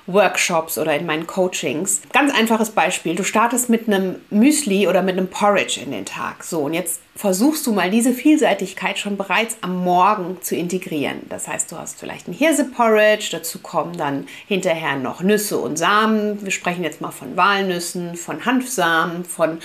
Workshops 0.09 0.77
oder 0.77 0.97
in 0.97 1.07
meinen 1.07 1.29
Coachings. 1.29 2.03
Ganz 2.13 2.35
einfaches 2.35 2.71
Beispiel. 2.71 3.15
Du 3.15 3.23
startest 3.23 3.71
mit 3.71 3.87
einem 3.87 4.17
Müsli 4.31 4.89
oder 4.89 5.03
mit 5.03 5.17
einem 5.17 5.29
Porridge 5.29 5.81
in 5.81 5.93
den 5.93 6.05
Tag. 6.05 6.43
So, 6.43 6.63
und 6.63 6.75
jetzt 6.75 7.01
versuchst 7.15 7.65
du 7.65 7.73
mal 7.73 7.93
diese 7.93 8.13
Vielseitigkeit 8.13 8.99
schon 8.99 9.17
bereits 9.17 9.57
am 9.61 9.85
Morgen 9.85 10.39
zu 10.43 10.57
integrieren. 10.57 11.21
Das 11.29 11.47
heißt, 11.47 11.71
du 11.71 11.79
hast 11.79 12.01
vielleicht 12.01 12.27
ein 12.27 12.35
Hirse-Porridge, 12.35 13.29
dazu 13.31 13.61
kommen 13.61 13.97
dann 13.97 14.27
hinterher 14.49 14.97
noch 14.97 15.23
Nüsse 15.23 15.59
und 15.59 15.77
Samen. 15.77 16.45
Wir 16.45 16.51
sprechen 16.51 16.83
jetzt 16.83 17.01
mal 17.01 17.13
von 17.13 17.37
Walnüssen, 17.37 18.17
von 18.17 18.45
Hanfsamen, 18.45 19.25
von 19.25 19.61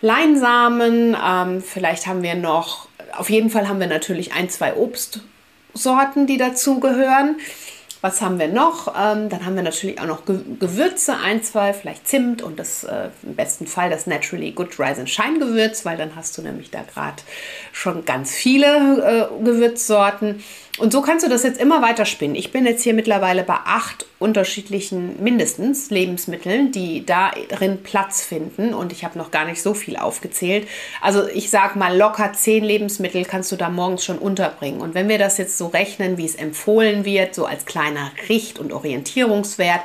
Leinsamen. 0.00 1.16
Ähm, 1.22 1.62
vielleicht 1.62 2.06
haben 2.06 2.22
wir 2.22 2.34
noch, 2.34 2.88
auf 3.16 3.30
jeden 3.30 3.50
Fall 3.50 3.68
haben 3.68 3.80
wir 3.80 3.86
natürlich 3.86 4.32
ein, 4.32 4.48
zwei 4.48 4.74
Obstsorten, 4.74 6.26
die 6.26 6.36
dazugehören. 6.36 7.36
Was 8.02 8.20
haben 8.20 8.38
wir 8.38 8.48
noch? 8.48 8.88
Ähm, 8.88 9.28
dann 9.30 9.44
haben 9.44 9.56
wir 9.56 9.62
natürlich 9.62 10.00
auch 10.00 10.06
noch 10.06 10.24
Gewürze, 10.26 11.16
ein, 11.16 11.42
zwei, 11.42 11.72
vielleicht 11.72 12.06
Zimt 12.06 12.42
und 12.42 12.58
das 12.58 12.84
äh, 12.84 13.08
im 13.22 13.34
besten 13.34 13.66
Fall 13.66 13.90
das 13.90 14.06
Naturally 14.06 14.52
Good 14.52 14.78
Rise 14.78 15.00
and 15.00 15.10
Shine 15.10 15.38
Gewürz, 15.38 15.84
weil 15.84 15.96
dann 15.96 16.14
hast 16.14 16.36
du 16.38 16.42
nämlich 16.42 16.70
da 16.70 16.82
gerade 16.82 17.22
schon 17.72 18.04
ganz 18.04 18.32
viele 18.32 19.30
äh, 19.32 19.44
Gewürzsorten. 19.44 20.44
Und 20.78 20.92
so 20.92 21.00
kannst 21.00 21.24
du 21.24 21.30
das 21.30 21.42
jetzt 21.42 21.60
immer 21.60 21.80
weiter 21.80 22.04
spinnen. 22.04 22.36
Ich 22.36 22.52
bin 22.52 22.66
jetzt 22.66 22.82
hier 22.82 22.92
mittlerweile 22.92 23.42
bei 23.42 23.56
acht 23.64 24.04
unterschiedlichen 24.18 25.22
mindestens 25.22 25.90
Lebensmitteln, 25.90 26.70
die 26.70 27.06
darin 27.06 27.82
Platz 27.82 28.22
finden. 28.22 28.74
Und 28.74 28.92
ich 28.92 29.04
habe 29.04 29.18
noch 29.18 29.30
gar 29.30 29.46
nicht 29.46 29.62
so 29.62 29.72
viel 29.72 29.96
aufgezählt. 29.96 30.68
Also 31.00 31.26
ich 31.28 31.48
sage 31.48 31.78
mal, 31.78 31.96
locker 31.96 32.32
zehn 32.34 32.62
Lebensmittel 32.62 33.24
kannst 33.24 33.50
du 33.52 33.56
da 33.56 33.70
morgens 33.70 34.04
schon 34.04 34.18
unterbringen. 34.18 34.80
Und 34.80 34.94
wenn 34.94 35.08
wir 35.08 35.18
das 35.18 35.38
jetzt 35.38 35.56
so 35.56 35.68
rechnen, 35.68 36.18
wie 36.18 36.26
es 36.26 36.34
empfohlen 36.34 37.04
wird, 37.04 37.34
so 37.34 37.46
als 37.46 37.64
kleiner 37.64 38.12
Richt- 38.28 38.58
und 38.58 38.72
Orientierungswert, 38.72 39.80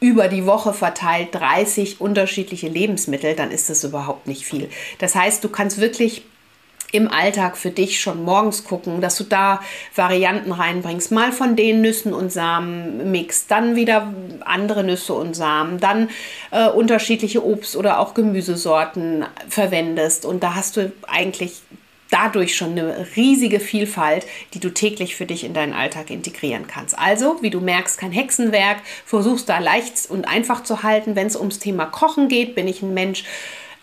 über 0.00 0.28
die 0.28 0.46
Woche 0.46 0.72
verteilt 0.72 1.34
30 1.34 2.00
unterschiedliche 2.00 2.68
Lebensmittel, 2.68 3.34
dann 3.34 3.50
ist 3.50 3.68
das 3.68 3.82
überhaupt 3.82 4.28
nicht 4.28 4.44
viel. 4.44 4.68
Das 4.98 5.14
heißt, 5.14 5.42
du 5.42 5.48
kannst 5.48 5.80
wirklich 5.80 6.22
im 6.90 7.08
Alltag 7.10 7.56
für 7.56 7.70
dich 7.70 8.00
schon 8.00 8.24
morgens 8.24 8.64
gucken, 8.64 9.00
dass 9.00 9.16
du 9.16 9.24
da 9.24 9.60
Varianten 9.94 10.52
reinbringst. 10.52 11.12
Mal 11.12 11.32
von 11.32 11.54
den 11.54 11.82
Nüssen 11.82 12.14
und 12.14 12.32
Samen 12.32 13.10
mixt, 13.10 13.50
dann 13.50 13.76
wieder 13.76 14.12
andere 14.40 14.84
Nüsse 14.84 15.12
und 15.12 15.34
Samen, 15.34 15.80
dann 15.80 16.08
äh, 16.50 16.68
unterschiedliche 16.68 17.44
Obst- 17.44 17.76
oder 17.76 18.00
auch 18.00 18.14
Gemüsesorten 18.14 19.26
verwendest. 19.48 20.24
Und 20.24 20.42
da 20.42 20.54
hast 20.54 20.78
du 20.78 20.92
eigentlich 21.06 21.60
dadurch 22.10 22.56
schon 22.56 22.70
eine 22.70 23.06
riesige 23.16 23.60
Vielfalt, 23.60 24.26
die 24.54 24.60
du 24.60 24.70
täglich 24.70 25.14
für 25.14 25.26
dich 25.26 25.44
in 25.44 25.52
deinen 25.54 25.74
Alltag 25.74 26.10
integrieren 26.10 26.66
kannst. 26.66 26.98
Also, 26.98 27.42
wie 27.42 27.50
du 27.50 27.60
merkst, 27.60 27.98
kein 27.98 28.12
Hexenwerk, 28.12 28.78
versuchst 29.04 29.48
da 29.48 29.58
leicht 29.58 30.08
und 30.08 30.26
einfach 30.26 30.62
zu 30.62 30.82
halten. 30.82 31.16
Wenn 31.16 31.26
es 31.26 31.36
ums 31.36 31.58
Thema 31.58 31.84
Kochen 31.84 32.28
geht, 32.28 32.54
bin 32.54 32.66
ich 32.66 32.82
ein 32.82 32.94
Mensch, 32.94 33.24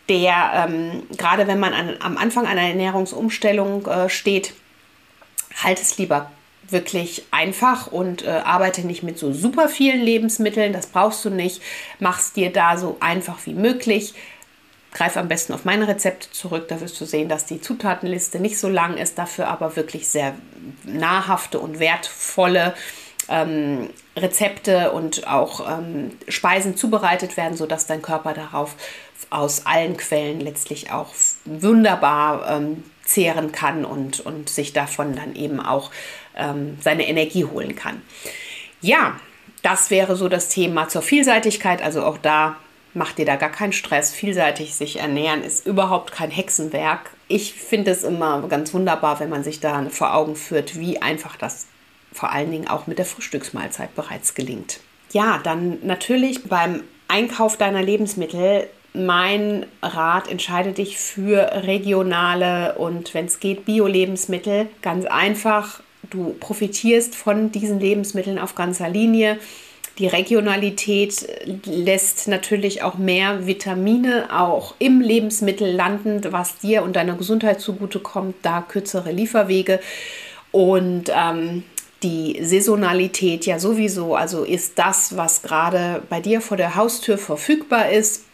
der 0.10 0.68
ähm, 0.68 1.04
gerade 1.18 1.48
wenn 1.48 1.60
man 1.60 1.74
an, 1.74 1.96
am 2.00 2.18
Anfang 2.18 2.46
einer 2.46 2.62
Ernährungsumstellung 2.62 3.88
äh, 3.88 4.10
steht, 4.10 4.54
halt 5.64 5.80
es 5.80 5.98
lieber 5.98 6.32
wirklich 6.70 7.24
einfach 7.32 7.88
und 7.88 8.26
äh, 8.26 8.30
arbeite 8.30 8.82
nicht 8.86 9.04
mit 9.04 9.20
so 9.20 9.34
super 9.34 9.70
vielen 9.70 10.02
Lebensmitteln. 10.02 10.74
Das 10.74 10.88
brauchst 10.88 11.24
du 11.26 11.30
nicht. 11.30 11.62
Mach 12.00 12.20
es 12.20 12.34
dir 12.34 12.52
da 12.52 12.78
so 12.78 12.98
einfach 13.00 13.38
wie 13.46 13.54
möglich. 13.54 14.14
Greif 14.92 15.18
am 15.18 15.28
besten 15.28 15.54
auf 15.54 15.66
meine 15.66 15.88
Rezepte 15.88 16.32
zurück. 16.32 16.68
Da 16.70 16.82
wirst 16.82 17.00
du 17.00 17.06
sehen, 17.06 17.30
dass 17.30 17.46
die 17.46 17.62
Zutatenliste 17.62 18.40
nicht 18.40 18.58
so 18.58 18.70
lang 18.70 18.98
ist, 18.98 19.18
dafür 19.18 19.48
aber 19.48 19.76
wirklich 19.76 20.08
sehr 20.08 20.34
nahrhafte 20.86 21.60
und 21.60 21.80
wertvolle 21.80 22.74
ähm, 23.28 23.90
Rezepte 24.16 24.92
und 24.92 25.28
auch 25.28 25.70
ähm, 25.70 26.12
Speisen 26.28 26.78
zubereitet 26.78 27.38
werden, 27.38 27.58
sodass 27.58 27.88
dein 27.88 28.02
Körper 28.02 28.34
darauf 28.34 28.76
aus 29.30 29.66
allen 29.66 29.98
Quellen 29.98 30.40
letztlich 30.40 30.92
auch 30.92 31.14
wunderbar 31.46 32.50
ähm, 32.50 32.84
zehren 33.04 33.52
kann 33.52 33.86
und, 33.86 34.20
und 34.20 34.50
sich 34.50 34.74
davon 34.74 35.16
dann 35.16 35.36
eben 35.36 35.60
auch 35.60 35.92
ähm, 36.36 36.78
seine 36.82 37.08
Energie 37.08 37.46
holen 37.46 37.76
kann. 37.76 38.02
Ja, 38.82 39.20
das 39.62 39.90
wäre 39.90 40.16
so 40.16 40.30
das 40.30 40.50
Thema 40.50 40.88
zur 40.90 41.02
Vielseitigkeit. 41.02 41.82
Also 41.82 42.04
auch 42.04 42.18
da 42.18 42.58
macht 42.94 43.18
dir 43.18 43.26
da 43.26 43.36
gar 43.36 43.52
keinen 43.52 43.74
Stress. 43.74 44.14
Vielseitig 44.14 44.76
sich 44.76 45.00
ernähren 45.00 45.44
ist 45.44 45.66
überhaupt 45.66 46.12
kein 46.12 46.32
Hexenwerk. 46.32 47.12
Ich 47.28 47.54
finde 47.54 47.92
es 47.92 48.04
immer 48.04 48.48
ganz 48.48 48.74
wunderbar, 48.74 49.20
wenn 49.20 49.30
man 49.30 49.44
sich 49.44 49.60
da 49.60 49.88
vor 49.90 50.14
Augen 50.14 50.36
führt, 50.36 50.80
wie 50.80 51.02
einfach 51.02 51.36
das 51.36 51.68
vor 52.14 52.32
allen 52.32 52.52
Dingen 52.52 52.68
auch 52.68 52.88
mit 52.88 52.98
der 52.98 53.06
Frühstücksmahlzeit 53.06 53.94
bereits 53.96 54.36
gelingt. 54.36 54.80
Ja, 55.12 55.40
dann 55.44 55.80
natürlich 55.84 56.44
beim 56.46 56.84
Einkauf 57.08 57.58
deiner 57.58 57.82
Lebensmittel 57.82 58.68
mein 58.96 59.66
Rat, 59.82 60.30
entscheide 60.30 60.72
dich 60.72 60.98
für 60.98 61.64
regionale 61.66 62.76
und 62.76 63.14
wenn 63.14 63.26
es 63.26 63.40
geht, 63.40 63.66
Bio-Lebensmittel. 63.66 64.68
Ganz 64.82 65.06
einfach, 65.06 65.82
du 66.10 66.36
profitierst 66.40 67.16
von 67.16 67.52
diesen 67.52 67.80
Lebensmitteln 67.80 68.40
auf 68.40 68.56
ganzer 68.56 68.90
Linie. 68.90 69.38
Die 69.98 70.08
Regionalität 70.08 71.26
lässt 71.66 72.28
natürlich 72.28 72.84
auch 72.84 72.98
mehr 72.98 73.48
Vitamine 73.48 74.28
auch 74.30 74.76
im 74.78 75.00
Lebensmittel 75.00 75.72
landen, 75.74 76.22
was 76.32 76.58
dir 76.58 76.84
und 76.84 76.98
deiner 76.98 77.16
Gesundheit 77.16 77.62
zugutekommt, 77.62 78.36
da 78.42 78.62
kürzere 78.62 79.12
Lieferwege. 79.12 79.80
Und 80.52 81.06
ähm, 81.16 81.64
die 82.04 82.40
Saisonalität 82.44 83.46
ja 83.46 83.58
sowieso, 83.58 84.16
also 84.16 84.44
ist 84.44 84.78
das, 84.78 85.16
was 85.16 85.42
gerade 85.42 86.04
bei 86.10 86.20
dir 86.20 86.42
vor 86.42 86.58
der 86.58 86.76
Haustür 86.76 87.18
verfügbar 87.18 87.90
ist, 87.90 88.25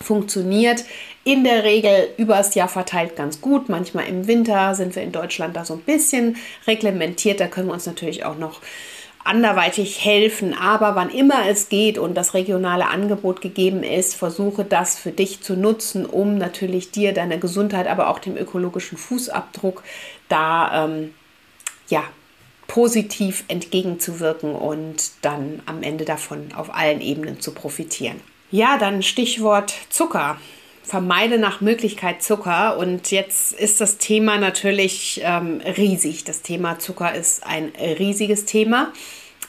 funktioniert 0.00 0.84
in 1.24 1.44
der 1.44 1.64
Regel 1.64 2.08
übers 2.18 2.54
Jahr 2.54 2.68
verteilt 2.68 3.16
ganz 3.16 3.40
gut. 3.40 3.68
Manchmal 3.68 4.06
im 4.08 4.26
Winter 4.26 4.74
sind 4.74 4.94
wir 4.94 5.02
in 5.02 5.12
Deutschland 5.12 5.56
da 5.56 5.64
so 5.64 5.74
ein 5.74 5.80
bisschen 5.80 6.36
reglementiert. 6.66 7.40
Da 7.40 7.46
können 7.46 7.68
wir 7.68 7.74
uns 7.74 7.86
natürlich 7.86 8.24
auch 8.24 8.36
noch 8.36 8.60
anderweitig 9.24 10.04
helfen. 10.04 10.54
Aber 10.54 10.94
wann 10.94 11.08
immer 11.08 11.48
es 11.48 11.70
geht 11.70 11.96
und 11.96 12.14
das 12.14 12.34
regionale 12.34 12.88
Angebot 12.88 13.40
gegeben 13.40 13.82
ist, 13.82 14.14
versuche 14.14 14.64
das 14.64 14.98
für 14.98 15.12
dich 15.12 15.40
zu 15.40 15.56
nutzen, 15.56 16.04
um 16.04 16.36
natürlich 16.36 16.90
dir, 16.90 17.14
deiner 17.14 17.38
Gesundheit, 17.38 17.86
aber 17.86 18.08
auch 18.08 18.18
dem 18.18 18.36
ökologischen 18.36 18.98
Fußabdruck 18.98 19.82
da 20.28 20.84
ähm, 20.84 21.14
ja, 21.88 22.04
positiv 22.66 23.44
entgegenzuwirken 23.48 24.54
und 24.54 25.12
dann 25.22 25.62
am 25.66 25.82
Ende 25.82 26.04
davon 26.04 26.52
auf 26.54 26.74
allen 26.74 27.00
Ebenen 27.00 27.40
zu 27.40 27.52
profitieren. 27.52 28.20
Ja, 28.54 28.78
dann 28.78 29.02
Stichwort 29.02 29.74
Zucker. 29.88 30.38
Vermeide 30.84 31.38
nach 31.38 31.60
Möglichkeit 31.60 32.22
Zucker. 32.22 32.78
Und 32.78 33.10
jetzt 33.10 33.52
ist 33.52 33.80
das 33.80 33.98
Thema 33.98 34.38
natürlich 34.38 35.20
ähm, 35.24 35.60
riesig. 35.76 36.22
Das 36.22 36.42
Thema 36.42 36.78
Zucker 36.78 37.12
ist 37.16 37.44
ein 37.44 37.72
riesiges 37.98 38.44
Thema. 38.44 38.92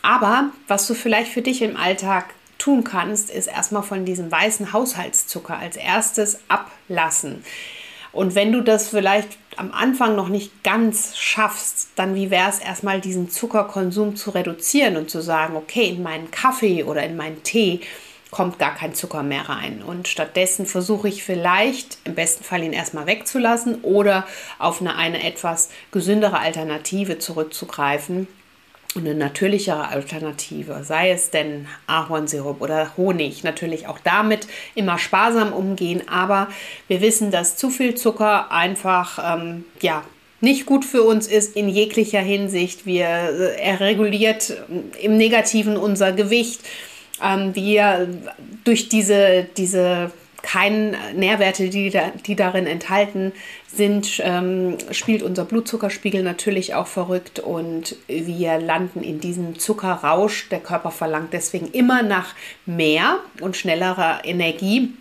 Aber 0.01 0.49
was 0.67 0.87
du 0.87 0.95
vielleicht 0.95 1.31
für 1.31 1.43
dich 1.43 1.61
im 1.61 1.77
Alltag 1.77 2.33
tun 2.57 2.83
kannst, 2.83 3.29
ist 3.29 3.45
erstmal 3.45 3.83
von 3.83 4.05
diesem 4.05 4.31
weißen 4.31 4.73
Haushaltszucker 4.73 5.55
als 5.55 5.77
erstes 5.77 6.39
ablassen. 6.47 7.43
Und 8.11 8.33
wenn 8.33 8.51
du 8.51 8.61
das 8.61 8.89
vielleicht 8.89 9.37
am 9.55 9.71
Anfang 9.71 10.15
noch 10.15 10.29
nicht 10.29 10.63
ganz 10.63 11.15
schaffst, 11.15 11.89
dann 11.95 12.15
wie 12.15 12.31
wäre 12.31 12.49
es 12.49 12.57
erstmal 12.57 13.01
diesen 13.01 13.29
Zuckerkonsum 13.29 14.15
zu 14.15 14.31
reduzieren 14.31 14.97
und 14.97 15.11
zu 15.11 15.21
sagen, 15.21 15.55
okay, 15.55 15.89
in 15.89 16.01
meinen 16.01 16.31
Kaffee 16.31 16.83
oder 16.83 17.03
in 17.03 17.15
meinen 17.15 17.43
Tee 17.43 17.81
kommt 18.31 18.59
gar 18.59 18.75
kein 18.75 18.93
Zucker 18.93 19.23
mehr 19.23 19.47
rein. 19.47 19.81
Und 19.81 20.07
stattdessen 20.07 20.65
versuche 20.65 21.07
ich 21.07 21.23
vielleicht, 21.23 21.97
im 22.03 22.15
besten 22.15 22.43
Fall 22.43 22.63
ihn 22.63 22.73
erstmal 22.73 23.07
wegzulassen 23.07 23.81
oder 23.81 24.25
auf 24.59 24.81
eine, 24.81 24.95
eine 24.95 25.23
etwas 25.23 25.69
gesündere 25.91 26.39
Alternative 26.39 27.19
zurückzugreifen 27.19 28.27
eine 28.97 29.13
natürlichere 29.13 29.89
Alternative, 29.89 30.83
sei 30.83 31.11
es 31.11 31.29
denn 31.29 31.67
Ahornsirup 31.87 32.61
oder 32.61 32.95
Honig, 32.97 33.43
natürlich 33.43 33.87
auch 33.87 33.99
damit 34.03 34.47
immer 34.73 34.97
sparsam 34.97 35.53
umgehen, 35.53 36.07
aber 36.07 36.47
wir 36.87 37.01
wissen, 37.01 37.31
dass 37.31 37.57
zu 37.57 37.69
viel 37.69 37.95
Zucker 37.95 38.51
einfach 38.51 39.19
ähm, 39.37 39.65
ja 39.81 40.03
nicht 40.41 40.65
gut 40.65 40.85
für 40.85 41.03
uns 41.03 41.27
ist 41.27 41.55
in 41.55 41.69
jeglicher 41.69 42.19
Hinsicht. 42.19 42.85
Wir, 42.85 43.07
äh, 43.07 43.61
er 43.61 43.79
reguliert 43.79 44.53
im 45.01 45.17
Negativen 45.17 45.75
unser 45.75 46.11
Gewicht. 46.11 46.61
Ähm, 47.21 47.55
wir 47.55 48.07
durch 48.63 48.89
diese, 48.89 49.47
diese 49.57 50.11
keinen 50.41 50.95
Nährwerte, 51.15 51.69
die, 51.69 51.89
da, 51.89 52.11
die 52.25 52.35
darin 52.35 52.67
enthalten 52.67 53.31
sind, 53.67 54.21
ähm, 54.23 54.77
spielt 54.91 55.23
unser 55.23 55.43
Blutzuckerspiegel 55.43 56.21
natürlich 56.21 56.75
auch 56.75 56.85
verrückt 56.85 57.39
und 57.39 57.95
wir 58.07 58.59
landen 58.59 59.01
in 59.01 59.19
diesem 59.19 59.57
Zuckerrausch. 59.57 60.49
Der 60.49 60.59
Körper 60.59 60.91
verlangt 60.91 61.33
deswegen 61.33 61.67
immer 61.71 62.03
nach 62.03 62.35
mehr 62.65 63.19
und 63.41 63.57
schnellerer 63.57 64.23
Energie 64.23 64.93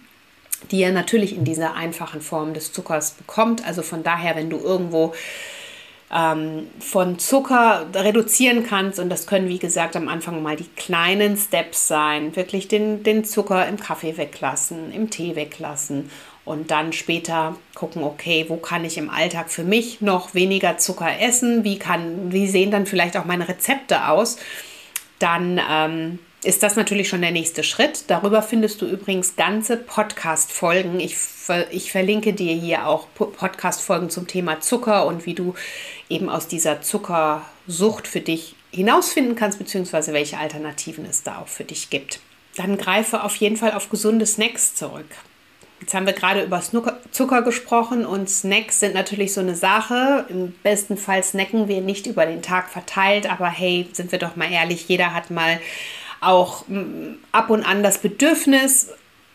die 0.71 0.83
er 0.83 0.93
natürlich 0.93 1.37
in 1.37 1.45
dieser 1.45 1.75
einfachen 1.75 2.21
Form 2.21 2.55
des 2.55 2.73
Zuckers 2.73 3.13
bekommt. 3.13 3.67
Also 3.67 3.83
von 3.83 4.03
daher, 4.03 4.37
wenn 4.37 4.51
du 4.51 4.59
irgendwo 4.59 5.15
ähm, 6.13 6.69
von 6.81 7.19
Zucker 7.19 7.87
reduzieren 7.95 8.65
kannst. 8.67 8.99
Und 8.99 9.09
das 9.09 9.27
können, 9.27 9.49
wie 9.49 9.59
gesagt, 9.59 9.97
am 9.97 10.09
Anfang 10.09 10.43
mal 10.43 10.57
die 10.57 10.69
kleinen 10.77 11.37
Steps 11.37 11.89
sein. 11.89 12.35
Wirklich 12.37 12.69
den, 12.69 13.03
den 13.03 13.25
Zucker 13.25 13.67
im 13.67 13.79
Kaffee 13.79 14.17
weglassen, 14.17 14.93
im 14.93 15.11
Tee 15.11 15.37
weglassen. 15.37 16.11
Und 16.45 16.71
dann 16.71 16.93
später 16.93 17.57
gucken, 17.75 18.03
okay, 18.03 18.45
wo 18.49 18.57
kann 18.57 18.85
ich 18.85 18.99
im 18.99 19.09
Alltag 19.09 19.51
für 19.51 19.65
mich 19.65 20.03
noch 20.03 20.35
weniger 20.35 20.77
Zucker 20.77 21.21
essen? 21.21 21.65
Wie, 21.65 21.79
kann, 21.79 22.33
wie 22.33 22.47
sehen 22.47 22.71
dann 22.71 22.87
vielleicht 22.87 23.17
auch 23.17 23.25
meine 23.25 23.49
Rezepte 23.49 24.09
aus? 24.09 24.37
Dann 25.19 25.59
ähm, 25.71 26.19
ist 26.43 26.63
das 26.63 26.77
natürlich 26.77 27.09
schon 27.09 27.23
der 27.23 27.31
nächste 27.31 27.65
Schritt. 27.65 28.05
Darüber 28.09 28.43
findest 28.43 28.83
du 28.83 28.87
übrigens 28.87 29.37
ganze 29.37 29.79
Podcast-Folgen. 29.79 31.01
Ich, 31.01 31.17
ich 31.71 31.93
verlinke 31.93 32.33
dir 32.33 32.55
hier 32.55 32.87
auch 32.87 33.07
Podcast-Folgen 33.15 34.11
zum 34.11 34.27
Thema 34.27 34.61
Zucker 34.61 35.07
und 35.07 35.27
wie 35.27 35.35
du 35.35 35.55
eben 36.09 36.29
aus 36.29 36.49
dieser 36.49 36.83
Zuckersucht 36.83 38.07
für 38.07 38.21
dich 38.21 38.55
hinausfinden 38.71 39.37
kannst, 39.37 39.59
beziehungsweise 39.59 40.13
welche 40.13 40.39
Alternativen 40.39 41.05
es 41.07 41.23
da 41.23 41.39
auch 41.39 41.49
für 41.49 41.65
dich 41.65 41.91
gibt. 41.91 42.21
Dann 42.57 42.79
greife 42.79 43.23
auf 43.23 43.37
jeden 43.37 43.57
Fall 43.57 43.73
auf 43.73 43.89
gesunde 43.89 44.27
Snacks 44.27 44.75
zurück. 44.75 45.07
Jetzt 45.81 45.93
haben 45.93 46.07
wir 46.07 46.13
gerade 46.13 46.45
über 46.45 46.63
Zucker 47.11 47.43
gesprochen 47.43 48.07
und 48.07 48.31
Snacks 48.31 48.81
sind 48.81 48.95
natürlich 48.95 49.35
so 49.35 49.41
eine 49.41 49.55
Sache. 49.55 50.25
Im 50.29 50.53
besten 50.63 50.97
Fall 50.97 51.23
snacken 51.23 51.69
wir 51.69 51.81
nicht 51.81 52.07
über 52.07 52.27
den 52.27 52.43
Tag 52.43 52.71
verteilt, 52.71 53.31
aber 53.31 53.51
hey, 53.51 53.89
sind 53.93 54.11
wir 54.13 54.19
doch 54.19 54.37
mal 54.37 54.51
ehrlich, 54.51 54.89
jeder 54.89 55.13
hat 55.13 55.31
mal 55.31 55.61
auch 56.21 56.67
mm, 56.69 57.17
ab 57.33 57.51
und 57.51 57.65
an 57.65 57.83
das 57.83 57.99
Bedürfnis, 57.99 58.89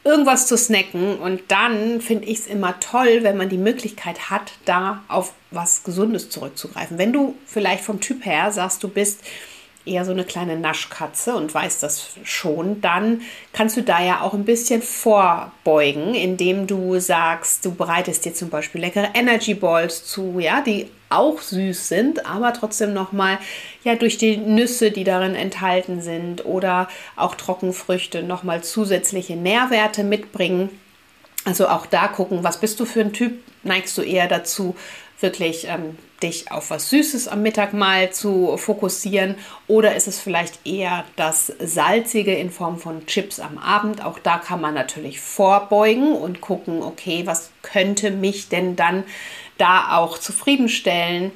irgendwas 0.10 0.48
zu 0.48 0.58
snacken. 0.58 1.18
Und 1.18 1.42
dann 1.48 2.02
finde 2.02 2.26
ich 2.26 2.40
es 2.40 2.48
immer 2.48 2.80
toll, 2.80 3.20
wenn 3.22 3.38
man 3.38 3.50
die 3.50 3.58
Möglichkeit 3.58 4.30
hat, 4.30 4.54
da 4.66 5.04
auf 5.08 5.34
was 5.52 5.84
Gesundes 5.84 6.30
zurückzugreifen. 6.30 6.98
Wenn 6.98 7.14
du 7.14 7.36
vielleicht 7.46 7.84
vom 7.84 8.00
Typ 8.00 8.26
her 8.26 8.52
sagst, 8.52 8.84
du 8.84 8.88
bist 8.88 9.22
eher 9.86 10.06
so 10.06 10.12
eine 10.12 10.24
kleine 10.24 10.58
Naschkatze 10.58 11.36
und 11.36 11.54
weißt 11.54 11.82
das 11.84 12.18
schon, 12.24 12.82
dann 12.82 13.22
kannst 13.54 13.78
du 13.78 13.82
da 13.82 14.04
ja 14.04 14.22
auch 14.22 14.34
ein 14.34 14.46
bisschen 14.46 14.82
vorbeugen, 14.82 16.14
indem 16.14 16.68
du 16.68 17.00
sagst, 17.00 17.66
du 17.66 17.74
bereitest 17.74 18.26
dir 18.26 18.34
zum 18.34 18.50
Beispiel 18.50 18.82
leckere 18.82 19.10
Energy 19.14 19.54
Balls 19.54 20.06
zu, 20.06 20.40
ja, 20.40 20.62
die 20.62 20.88
auch 21.10 21.42
süß 21.42 21.88
sind, 21.88 22.26
aber 22.26 22.54
trotzdem 22.54 22.94
nochmal 22.94 23.40
ja 23.84 23.96
durch 23.96 24.18
die 24.18 24.38
Nüsse, 24.38 24.92
die 24.92 25.04
darin 25.04 25.36
enthalten 25.36 26.02
sind 26.02 26.46
oder 26.46 26.88
auch 27.16 27.36
Trockenfrüchte 27.36 28.24
nochmal 28.24 28.64
zusätzliche 28.64 29.36
Nährwerte 29.36 30.04
mitbringen. 30.04 30.70
Also 31.46 31.68
auch 31.68 31.86
da 31.86 32.08
gucken, 32.08 32.44
was 32.44 32.60
bist 32.60 32.80
du 32.80 32.86
für 32.86 33.02
ein 33.02 33.14
Typ? 33.14 33.40
Neigst 33.64 33.98
du 33.98 34.02
eher 34.02 34.28
dazu, 34.28 34.76
wirklich 35.20 35.68
ähm, 35.68 35.98
dich 36.24 36.52
auf 36.52 36.70
was 36.70 36.90
Süßes 36.90 37.28
am 37.28 37.42
Mittag 37.42 37.74
mal 37.74 38.12
zu 38.12 38.58
fokussieren 38.58 39.36
oder 39.68 39.96
ist 39.96 40.08
es 40.08 40.20
vielleicht 40.20 40.66
eher 40.66 41.06
das 41.16 41.54
Salzige 41.60 42.34
in 42.34 42.52
Form 42.52 42.78
von 42.78 43.06
Chips 43.06 43.40
am 43.40 43.58
Abend? 43.58 44.04
Auch 44.04 44.20
da 44.20 44.38
kann 44.38 44.62
man 44.62 44.74
natürlich 44.74 45.20
vorbeugen 45.20 46.14
und 46.14 46.42
gucken, 46.42 46.84
okay, 46.84 47.24
was 47.26 47.52
könnte 47.62 48.12
mich 48.12 48.50
denn 48.50 48.76
dann 48.76 49.04
da 49.60 49.98
auch 49.98 50.18
zufriedenstellen? 50.18 51.32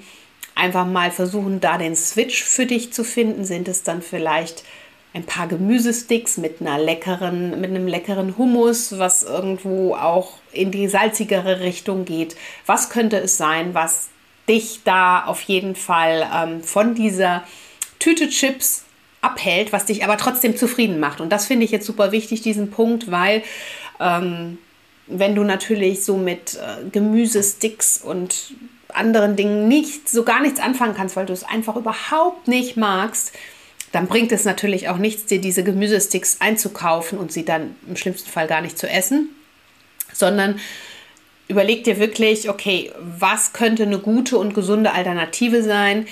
einfach 0.55 0.85
mal 0.85 1.11
versuchen, 1.11 1.59
da 1.59 1.77
den 1.77 1.95
Switch 1.95 2.43
für 2.43 2.65
dich 2.65 2.93
zu 2.93 3.03
finden. 3.03 3.45
Sind 3.45 3.67
es 3.67 3.83
dann 3.83 4.01
vielleicht 4.01 4.63
ein 5.13 5.23
paar 5.23 5.47
Gemüsesticks 5.47 6.37
mit 6.37 6.59
einer 6.59 6.79
leckeren, 6.79 7.61
mit 7.61 7.69
einem 7.69 7.87
leckeren 7.87 8.37
Hummus, 8.37 8.97
was 8.97 9.23
irgendwo 9.23 9.95
auch 9.95 10.33
in 10.51 10.71
die 10.71 10.87
salzigere 10.87 11.59
Richtung 11.59 12.05
geht. 12.05 12.35
Was 12.65 12.89
könnte 12.89 13.17
es 13.17 13.37
sein, 13.37 13.73
was 13.73 14.09
dich 14.49 14.81
da 14.83 15.25
auf 15.25 15.41
jeden 15.41 15.75
Fall 15.75 16.27
ähm, 16.33 16.63
von 16.63 16.95
dieser 16.95 17.43
Tüte 17.99 18.27
Chips 18.29 18.83
abhält, 19.21 19.71
was 19.71 19.85
dich 19.85 20.03
aber 20.03 20.17
trotzdem 20.17 20.57
zufrieden 20.57 20.99
macht. 20.99 21.21
Und 21.21 21.29
das 21.29 21.45
finde 21.45 21.63
ich 21.63 21.71
jetzt 21.71 21.85
super 21.85 22.11
wichtig, 22.11 22.41
diesen 22.41 22.71
Punkt, 22.71 23.09
weil 23.09 23.41
ähm, 24.01 24.57
wenn 25.07 25.35
du 25.35 25.43
natürlich 25.43 26.03
so 26.03 26.17
mit 26.17 26.55
äh, 26.55 26.89
Gemüsesticks 26.89 28.01
und 28.01 28.55
anderen 28.89 29.35
Dingen 29.35 29.67
nicht, 29.67 30.07
so 30.07 30.23
gar 30.23 30.41
nichts 30.41 30.59
anfangen 30.59 30.95
kannst, 30.95 31.15
weil 31.15 31.25
du 31.25 31.33
es 31.33 31.43
einfach 31.43 31.75
überhaupt 31.75 32.47
nicht 32.47 32.77
magst, 32.77 33.33
dann 33.91 34.07
bringt 34.07 34.31
es 34.31 34.45
natürlich 34.45 34.89
auch 34.89 34.97
nichts, 34.97 35.25
dir 35.25 35.39
diese 35.39 35.63
Gemüsesticks 35.63 36.37
einzukaufen 36.39 37.17
und 37.17 37.31
sie 37.31 37.45
dann 37.45 37.75
im 37.87 37.95
schlimmsten 37.95 38.29
Fall 38.29 38.47
gar 38.47 38.61
nicht 38.61 38.77
zu 38.77 38.89
essen, 38.89 39.29
sondern 40.11 40.59
überleg 41.47 41.83
dir 41.83 41.99
wirklich, 41.99 42.49
okay, 42.49 42.91
was 42.99 43.53
könnte 43.53 43.83
eine 43.83 43.99
gute 43.99 44.37
und 44.37 44.55
gesunde 44.55 44.93
Alternative 44.93 45.61
sein, 45.63 46.07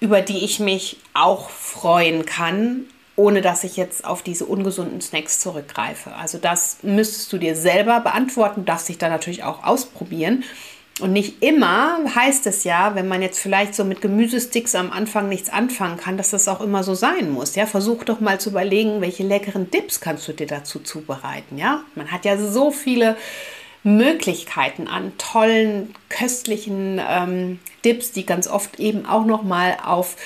über 0.00 0.20
die 0.20 0.44
ich 0.44 0.58
mich 0.58 0.98
auch 1.14 1.50
freuen 1.50 2.26
kann, 2.26 2.86
ohne 3.16 3.40
dass 3.40 3.64
ich 3.64 3.76
jetzt 3.76 4.04
auf 4.04 4.22
diese 4.22 4.44
ungesunden 4.44 5.00
Snacks 5.00 5.40
zurückgreife. 5.40 6.14
Also 6.14 6.38
das 6.38 6.78
müsstest 6.82 7.32
du 7.32 7.38
dir 7.38 7.56
selber 7.56 8.00
beantworten, 8.00 8.66
darfst 8.66 8.88
dich 8.88 8.98
dann 8.98 9.10
natürlich 9.10 9.42
auch 9.42 9.64
ausprobieren. 9.64 10.44
Und 11.00 11.12
nicht 11.12 11.42
immer 11.42 11.98
heißt 12.14 12.46
es 12.46 12.64
ja, 12.64 12.94
wenn 12.94 13.06
man 13.06 13.20
jetzt 13.20 13.38
vielleicht 13.38 13.74
so 13.74 13.84
mit 13.84 14.00
Gemüsesticks 14.00 14.74
am 14.74 14.90
Anfang 14.92 15.28
nichts 15.28 15.50
anfangen 15.50 15.98
kann, 15.98 16.16
dass 16.16 16.30
das 16.30 16.48
auch 16.48 16.62
immer 16.62 16.84
so 16.84 16.94
sein 16.94 17.30
muss. 17.30 17.54
Ja, 17.54 17.66
versuch 17.66 18.04
doch 18.04 18.20
mal 18.20 18.40
zu 18.40 18.50
überlegen, 18.50 19.02
welche 19.02 19.22
leckeren 19.22 19.70
Dips 19.70 20.00
kannst 20.00 20.26
du 20.26 20.32
dir 20.32 20.46
dazu 20.46 20.78
zubereiten. 20.78 21.58
Ja, 21.58 21.82
man 21.94 22.10
hat 22.10 22.24
ja 22.24 22.38
so 22.38 22.70
viele 22.70 23.16
Möglichkeiten 23.82 24.88
an 24.88 25.12
tollen, 25.18 25.94
köstlichen 26.08 26.98
ähm, 27.06 27.60
Dips, 27.84 28.12
die 28.12 28.24
ganz 28.24 28.48
oft 28.48 28.80
eben 28.80 29.04
auch 29.04 29.26
noch 29.26 29.42
mal 29.42 29.76
auf 29.84 30.16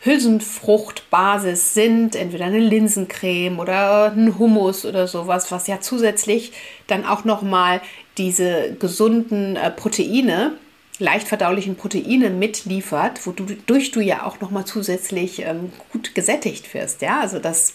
Hülsenfruchtbasis 0.00 1.74
sind, 1.74 2.14
entweder 2.14 2.46
eine 2.46 2.60
Linsencreme 2.60 3.58
oder 3.58 4.12
ein 4.12 4.38
Hummus 4.38 4.84
oder 4.84 5.08
sowas, 5.08 5.50
was 5.50 5.66
ja 5.66 5.80
zusätzlich 5.80 6.52
dann 6.86 7.04
auch 7.04 7.24
noch 7.24 7.42
mal 7.42 7.80
diese 8.16 8.76
gesunden 8.78 9.56
äh, 9.56 9.70
Proteine, 9.70 10.52
leicht 10.98 11.28
verdaulichen 11.28 11.76
Proteine 11.76 12.30
mitliefert, 12.30 13.26
wodurch 13.26 13.90
du 13.90 14.00
ja 14.00 14.24
auch 14.24 14.40
nochmal 14.40 14.64
zusätzlich 14.64 15.40
ähm, 15.40 15.72
gut 15.92 16.14
gesättigt 16.14 16.72
wirst. 16.74 17.02
Ja, 17.02 17.20
also 17.20 17.38
das 17.38 17.74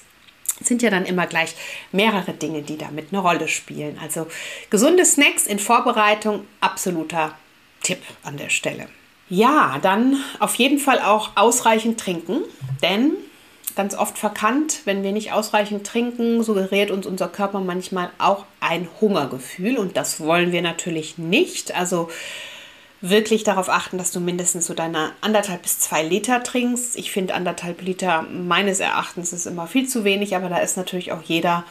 sind 0.62 0.82
ja 0.82 0.90
dann 0.90 1.06
immer 1.06 1.28
gleich 1.28 1.56
mehrere 1.92 2.34
Dinge, 2.34 2.62
die 2.62 2.78
damit 2.78 3.08
eine 3.12 3.22
Rolle 3.22 3.48
spielen. 3.48 3.98
Also 4.02 4.28
gesunde 4.70 5.06
Snacks 5.06 5.48
in 5.48 5.60
Vorbereitung, 5.60 6.46
absoluter 6.62 7.38
Tipp 7.82 8.02
an 8.24 8.38
der 8.38 8.50
Stelle. 8.50 8.88
Ja, 9.34 9.80
dann 9.82 10.18
auf 10.38 10.54
jeden 10.56 10.78
Fall 10.78 11.00
auch 11.00 11.32
ausreichend 11.34 12.00
trinken, 12.00 12.42
denn 12.84 13.14
ganz 13.76 13.96
oft 13.96 14.16
verkannt. 14.20 14.82
Wenn 14.86 15.02
wir 15.02 15.12
nicht 15.12 15.32
ausreichend 15.32 15.88
trinken, 15.88 16.44
suggeriert 16.44 16.92
uns 16.92 17.08
unser 17.08 17.30
Körper 17.30 17.60
manchmal 17.60 18.12
auch 18.20 18.46
ein 18.60 18.88
Hungergefühl 19.02 19.80
und 19.80 19.98
das 19.98 20.20
wollen 20.20 20.52
wir 20.52 20.62
natürlich 20.62 21.18
nicht. 21.18 21.76
Also 21.76 22.12
wirklich 23.02 23.44
darauf 23.44 23.70
achten, 23.70 23.98
dass 23.98 24.12
du 24.12 24.20
mindestens 24.20 24.68
so 24.68 24.76
deine 24.76 25.14
anderthalb 25.22 25.64
bis 25.64 25.80
zwei 25.80 26.04
Liter 26.04 26.44
trinkst. 26.44 26.96
Ich 26.96 27.12
finde 27.12 27.34
anderthalb 27.34 27.82
Liter 27.82 28.28
meines 28.32 28.80
Erachtens 28.80 29.34
ist 29.34 29.48
immer 29.48 29.66
viel 29.66 29.90
zu 29.90 30.04
wenig, 30.04 30.36
aber 30.36 30.48
da 30.48 30.58
ist 30.58 30.78
natürlich 30.78 31.12
auch 31.12 31.24
jeder 31.24 31.64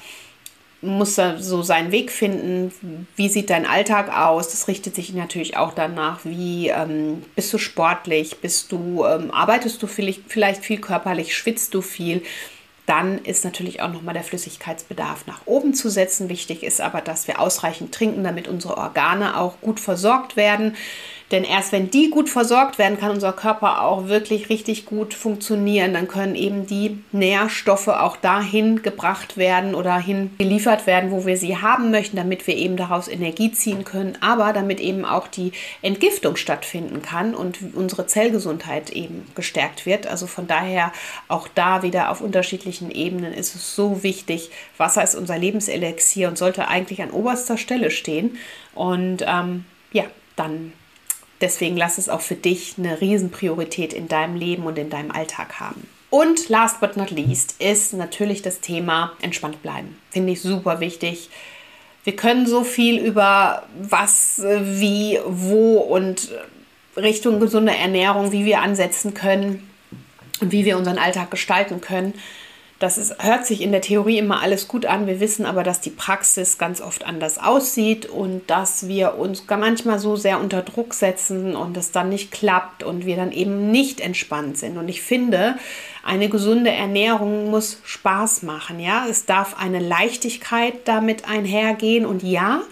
muss 0.82 1.14
da 1.14 1.38
so 1.38 1.62
seinen 1.62 1.92
Weg 1.92 2.10
finden. 2.10 3.06
Wie 3.16 3.28
sieht 3.28 3.50
dein 3.50 3.66
Alltag 3.66 4.14
aus? 4.16 4.50
Das 4.50 4.68
richtet 4.68 4.96
sich 4.96 5.14
natürlich 5.14 5.56
auch 5.56 5.72
danach, 5.72 6.20
wie 6.24 6.68
ähm, 6.68 7.22
bist 7.36 7.52
du 7.52 7.58
sportlich, 7.58 8.40
bist 8.40 8.72
du, 8.72 9.04
ähm, 9.04 9.30
arbeitest 9.30 9.82
du 9.82 9.86
vielleicht, 9.86 10.22
vielleicht 10.26 10.64
viel 10.64 10.80
körperlich, 10.80 11.36
schwitzt 11.36 11.74
du 11.74 11.82
viel. 11.82 12.22
Dann 12.86 13.18
ist 13.24 13.44
natürlich 13.44 13.80
auch 13.80 13.92
nochmal 13.92 14.14
der 14.14 14.24
Flüssigkeitsbedarf 14.24 15.26
nach 15.26 15.42
oben 15.46 15.72
zu 15.72 15.88
setzen. 15.88 16.28
Wichtig 16.28 16.64
ist 16.64 16.80
aber, 16.80 17.00
dass 17.00 17.28
wir 17.28 17.38
ausreichend 17.38 17.94
trinken, 17.94 18.24
damit 18.24 18.48
unsere 18.48 18.76
Organe 18.76 19.38
auch 19.38 19.60
gut 19.60 19.78
versorgt 19.78 20.36
werden. 20.36 20.74
Denn 21.32 21.44
erst 21.44 21.72
wenn 21.72 21.90
die 21.90 22.10
gut 22.10 22.28
versorgt 22.28 22.78
werden, 22.78 23.00
kann 23.00 23.10
unser 23.10 23.32
Körper 23.32 23.82
auch 23.82 24.08
wirklich 24.08 24.50
richtig 24.50 24.84
gut 24.84 25.14
funktionieren. 25.14 25.94
Dann 25.94 26.06
können 26.06 26.34
eben 26.34 26.66
die 26.66 27.02
Nährstoffe 27.10 27.88
auch 27.88 28.18
dahin 28.18 28.82
gebracht 28.82 29.38
werden 29.38 29.74
oder 29.74 29.96
hin 29.98 30.30
geliefert 30.36 30.86
werden, 30.86 31.10
wo 31.10 31.24
wir 31.24 31.38
sie 31.38 31.56
haben 31.56 31.90
möchten, 31.90 32.18
damit 32.18 32.46
wir 32.46 32.54
eben 32.54 32.76
daraus 32.76 33.08
Energie 33.08 33.50
ziehen 33.50 33.84
können, 33.84 34.18
aber 34.20 34.52
damit 34.52 34.78
eben 34.78 35.06
auch 35.06 35.26
die 35.26 35.52
Entgiftung 35.80 36.36
stattfinden 36.36 37.00
kann 37.00 37.34
und 37.34 37.58
unsere 37.74 38.06
Zellgesundheit 38.06 38.90
eben 38.90 39.26
gestärkt 39.34 39.86
wird. 39.86 40.06
Also 40.06 40.26
von 40.26 40.46
daher 40.46 40.92
auch 41.28 41.48
da 41.48 41.82
wieder 41.82 42.10
auf 42.10 42.20
unterschiedlichen 42.20 42.90
Ebenen 42.90 43.32
ist 43.32 43.54
es 43.54 43.74
so 43.74 44.02
wichtig. 44.02 44.50
Wasser 44.76 45.02
ist 45.02 45.14
unser 45.14 45.38
Lebenselixier 45.38 46.28
und 46.28 46.36
sollte 46.36 46.68
eigentlich 46.68 47.00
an 47.00 47.10
oberster 47.10 47.56
Stelle 47.56 47.90
stehen. 47.90 48.36
Und 48.74 49.24
ähm, 49.26 49.64
ja, 49.92 50.04
dann 50.36 50.74
Deswegen 51.42 51.76
lass 51.76 51.98
es 51.98 52.08
auch 52.08 52.20
für 52.20 52.36
dich 52.36 52.76
eine 52.78 53.00
Riesenpriorität 53.00 53.92
in 53.92 54.08
deinem 54.08 54.36
Leben 54.36 54.62
und 54.62 54.78
in 54.78 54.88
deinem 54.88 55.10
Alltag 55.10 55.60
haben. 55.60 55.86
Und 56.08 56.48
last 56.48 56.80
but 56.80 56.96
not 56.96 57.10
least 57.10 57.56
ist 57.58 57.94
natürlich 57.94 58.42
das 58.42 58.60
Thema 58.60 59.12
entspannt 59.20 59.60
bleiben. 59.60 59.96
Finde 60.10 60.32
ich 60.32 60.40
super 60.40 60.78
wichtig. 60.80 61.30
Wir 62.04 62.14
können 62.14 62.46
so 62.46 62.64
viel 62.64 62.98
über 62.98 63.64
was, 63.80 64.40
wie, 64.44 65.18
wo 65.26 65.78
und 65.78 66.30
Richtung 66.96 67.40
gesunde 67.40 67.74
Ernährung, 67.74 68.30
wie 68.30 68.44
wir 68.44 68.60
ansetzen 68.60 69.14
können 69.14 69.68
und 70.40 70.52
wie 70.52 70.64
wir 70.64 70.76
unseren 70.76 70.98
Alltag 70.98 71.30
gestalten 71.30 71.80
können. 71.80 72.14
Das 72.82 72.98
ist, 72.98 73.22
hört 73.22 73.46
sich 73.46 73.60
in 73.60 73.70
der 73.70 73.80
Theorie 73.80 74.18
immer 74.18 74.42
alles 74.42 74.66
gut 74.66 74.86
an. 74.86 75.06
Wir 75.06 75.20
wissen 75.20 75.46
aber, 75.46 75.62
dass 75.62 75.80
die 75.80 75.90
Praxis 75.90 76.58
ganz 76.58 76.80
oft 76.80 77.06
anders 77.06 77.38
aussieht 77.38 78.06
und 78.06 78.50
dass 78.50 78.88
wir 78.88 79.18
uns 79.18 79.44
manchmal 79.48 80.00
so 80.00 80.16
sehr 80.16 80.40
unter 80.40 80.62
Druck 80.62 80.92
setzen 80.92 81.54
und 81.54 81.76
es 81.76 81.92
dann 81.92 82.08
nicht 82.08 82.32
klappt 82.32 82.82
und 82.82 83.06
wir 83.06 83.14
dann 83.14 83.30
eben 83.30 83.70
nicht 83.70 84.00
entspannt 84.00 84.58
sind. 84.58 84.78
Und 84.78 84.88
ich 84.88 85.00
finde, 85.00 85.54
eine 86.02 86.28
gesunde 86.28 86.72
Ernährung 86.72 87.50
muss 87.52 87.78
Spaß 87.84 88.42
machen. 88.42 88.80
Ja, 88.80 89.06
es 89.08 89.26
darf 89.26 89.60
eine 89.60 89.78
Leichtigkeit 89.78 90.74
damit 90.86 91.28
einhergehen 91.28 92.04
und 92.04 92.24
ja, 92.24 92.62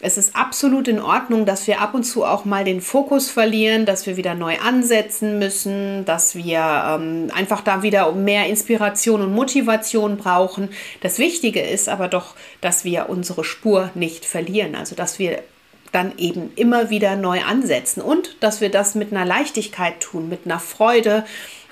es 0.00 0.16
ist 0.16 0.36
absolut 0.36 0.86
in 0.86 1.00
Ordnung, 1.00 1.44
dass 1.44 1.66
wir 1.66 1.80
ab 1.80 1.92
und 1.92 2.04
zu 2.04 2.24
auch 2.24 2.44
mal 2.44 2.64
den 2.64 2.80
Fokus 2.80 3.30
verlieren, 3.30 3.84
dass 3.84 4.06
wir 4.06 4.16
wieder 4.16 4.34
neu 4.34 4.56
ansetzen 4.58 5.40
müssen, 5.40 6.04
dass 6.04 6.36
wir 6.36 6.60
ähm, 6.60 7.30
einfach 7.34 7.62
da 7.62 7.82
wieder 7.82 8.12
mehr 8.12 8.46
Inspiration 8.46 9.22
und 9.22 9.34
Motivation 9.34 10.16
brauchen. 10.16 10.68
Das 11.00 11.18
Wichtige 11.18 11.60
ist 11.60 11.88
aber 11.88 12.06
doch, 12.06 12.36
dass 12.60 12.84
wir 12.84 13.08
unsere 13.08 13.42
Spur 13.42 13.90
nicht 13.94 14.24
verlieren, 14.24 14.76
also 14.76 14.94
dass 14.94 15.18
wir 15.18 15.42
dann 15.90 16.16
eben 16.16 16.52
immer 16.54 16.90
wieder 16.90 17.16
neu 17.16 17.40
ansetzen 17.42 18.00
und 18.00 18.36
dass 18.40 18.60
wir 18.60 18.70
das 18.70 18.94
mit 18.94 19.12
einer 19.12 19.24
Leichtigkeit 19.24 19.98
tun, 20.00 20.28
mit 20.28 20.40
einer 20.44 20.60
Freude 20.60 21.24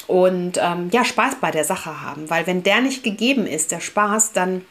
und 0.09 0.59
ähm, 0.61 0.89
ja, 0.93 1.05
Spaß 1.05 1.37
bei 1.41 1.53
der 1.53 1.65
Sache 1.65 2.01
haben, 2.01 2.29
weil 2.29 2.47
wenn 2.47 2.65
der 2.65 2.81
nicht 2.81 3.05
gegeben 3.05 3.47
ist, 3.47 3.71
der 3.71 3.81
Spaß, 3.81 4.33
dann 4.33 4.65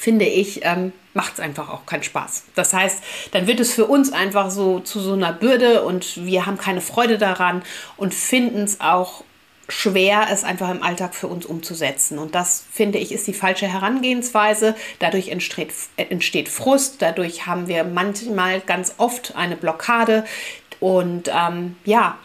finde 0.00 0.24
ich, 0.24 0.64
ähm, 0.64 0.94
macht 1.12 1.34
es 1.34 1.40
einfach 1.40 1.68
auch 1.68 1.84
keinen 1.84 2.02
Spaß. 2.02 2.44
Das 2.54 2.72
heißt, 2.72 3.02
dann 3.32 3.46
wird 3.46 3.60
es 3.60 3.74
für 3.74 3.84
uns 3.84 4.12
einfach 4.12 4.50
so 4.50 4.80
zu 4.80 4.98
so 4.98 5.12
einer 5.12 5.32
Bürde 5.32 5.82
und 5.82 6.24
wir 6.24 6.46
haben 6.46 6.56
keine 6.56 6.80
Freude 6.80 7.18
daran 7.18 7.62
und 7.98 8.14
finden 8.14 8.62
es 8.62 8.80
auch 8.80 9.24
schwer, 9.68 10.28
es 10.32 10.42
einfach 10.42 10.70
im 10.70 10.82
Alltag 10.82 11.14
für 11.14 11.28
uns 11.28 11.44
umzusetzen. 11.44 12.18
Und 12.18 12.34
das, 12.34 12.64
finde 12.72 12.98
ich, 12.98 13.12
ist 13.12 13.26
die 13.26 13.34
falsche 13.34 13.68
Herangehensweise. 13.68 14.74
Dadurch 15.00 15.28
entsteht, 15.28 15.72
entsteht 15.96 16.48
Frust, 16.48 17.02
dadurch 17.02 17.46
haben 17.46 17.68
wir 17.68 17.84
manchmal 17.84 18.60
ganz 18.60 18.94
oft 18.96 19.36
eine 19.36 19.56
Blockade. 19.56 20.24
Und 20.80 21.30
ähm, 21.32 21.76
ja, 21.84 22.16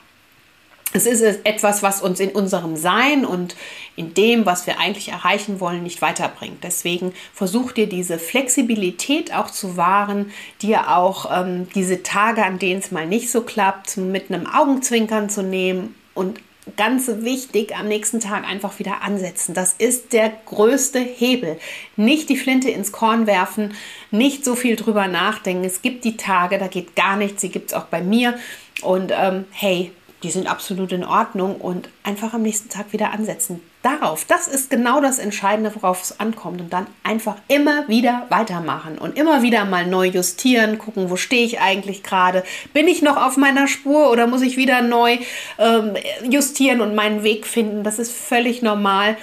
es 0.96 1.06
ist 1.06 1.46
etwas, 1.46 1.84
was 1.84 2.02
uns 2.02 2.20
in 2.20 2.30
unserem 2.30 2.78
Sein 2.78 3.26
und 3.26 3.56
in 3.98 4.14
dem, 4.14 4.46
was 4.46 4.66
wir 4.66 4.80
eigentlich 4.80 5.10
erreichen 5.10 5.60
wollen, 5.60 5.84
nicht 5.84 6.02
weiterbringt. 6.02 6.64
Deswegen 6.64 7.14
versuch 7.34 7.74
dir 7.74 7.88
diese 7.88 8.18
Flexibilität 8.18 9.34
auch 9.34 9.52
zu 9.52 9.76
wahren, 9.76 10.32
dir 10.62 10.96
auch 10.96 11.30
ähm, 11.32 11.68
diese 11.76 12.02
Tage, 12.02 12.46
an 12.46 12.60
denen 12.60 12.80
es 12.80 12.92
mal 12.92 13.06
nicht 13.06 13.30
so 13.30 13.42
klappt, 13.42 13.98
mit 13.98 14.32
einem 14.32 14.48
Augenzwinkern 14.48 15.30
zu 15.30 15.44
nehmen 15.44 15.96
und 16.14 16.40
ganz 16.78 17.08
wichtig, 17.08 17.76
am 17.76 17.88
nächsten 17.88 18.20
Tag 18.20 18.48
einfach 18.48 18.80
wieder 18.80 19.02
ansetzen. 19.02 19.54
Das 19.54 19.74
ist 19.74 20.14
der 20.14 20.32
größte 20.46 21.00
Hebel. 21.00 21.60
Nicht 21.96 22.30
die 22.30 22.38
Flinte 22.38 22.72
ins 22.72 22.92
Korn 22.92 23.28
werfen, 23.28 23.76
nicht 24.12 24.44
so 24.44 24.56
viel 24.56 24.76
drüber 24.76 25.08
nachdenken. 25.08 25.64
Es 25.64 25.82
gibt 25.82 26.06
die 26.06 26.18
Tage, 26.18 26.58
da 26.58 26.68
geht 26.68 26.96
gar 26.96 27.18
nichts, 27.18 27.42
sie 27.42 27.50
gibt 27.50 27.70
es 27.72 27.74
auch 27.76 27.86
bei 27.86 28.02
mir. 28.02 28.40
Und 28.82 29.12
ähm, 29.16 29.46
hey, 29.52 29.92
die 30.26 30.32
sind 30.32 30.48
absolut 30.48 30.92
in 30.92 31.04
Ordnung 31.04 31.58
und 31.58 31.88
einfach 32.02 32.34
am 32.34 32.42
nächsten 32.42 32.68
Tag 32.68 32.94
wieder 32.94 33.12
ansetzen. 33.12 33.62
Darauf, 33.84 34.26
das 34.26 34.48
ist 34.48 34.72
genau 34.72 35.00
das 35.00 35.20
Entscheidende, 35.20 35.72
worauf 35.76 36.02
es 36.02 36.20
ankommt. 36.20 36.62
Und 36.62 36.74
dann 36.74 36.88
einfach 37.04 37.36
immer 37.48 37.88
wieder 37.88 38.26
weitermachen 38.30 38.98
und 38.98 39.20
immer 39.20 39.44
wieder 39.44 39.66
mal 39.66 39.86
neu 39.86 40.08
justieren, 40.08 40.80
gucken, 40.80 41.12
wo 41.12 41.16
stehe 41.16 41.46
ich 41.46 41.60
eigentlich 41.60 42.02
gerade. 42.02 42.44
Bin 42.74 42.88
ich 42.88 43.04
noch 43.04 43.18
auf 43.18 43.38
meiner 43.38 43.68
Spur 43.68 44.10
oder 44.10 44.26
muss 44.26 44.42
ich 44.42 44.58
wieder 44.58 44.82
neu 44.82 45.20
ähm, 45.60 45.94
justieren 46.28 46.82
und 46.82 46.96
meinen 46.96 47.22
Weg 47.22 47.46
finden? 47.46 47.84
Das 47.84 48.00
ist 48.00 48.12
völlig 48.12 48.64
normal. 48.64 49.18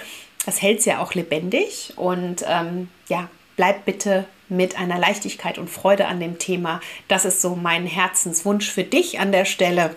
Das 0.46 0.62
hält 0.62 0.78
es 0.78 0.84
ja 0.84 1.00
auch 1.00 1.14
lebendig. 1.14 1.94
Und 1.96 2.44
ähm, 2.46 2.90
ja, 3.08 3.28
bleib 3.56 3.84
bitte 3.86 4.24
mit 4.48 4.78
einer 4.78 4.98
Leichtigkeit 5.00 5.58
und 5.58 5.68
Freude 5.68 6.06
an 6.06 6.20
dem 6.20 6.38
Thema. 6.38 6.80
Das 7.08 7.24
ist 7.24 7.42
so 7.42 7.56
mein 7.56 7.86
Herzenswunsch 7.86 8.70
für 8.70 8.84
dich 8.84 9.18
an 9.18 9.32
der 9.32 9.46
Stelle. 9.46 9.96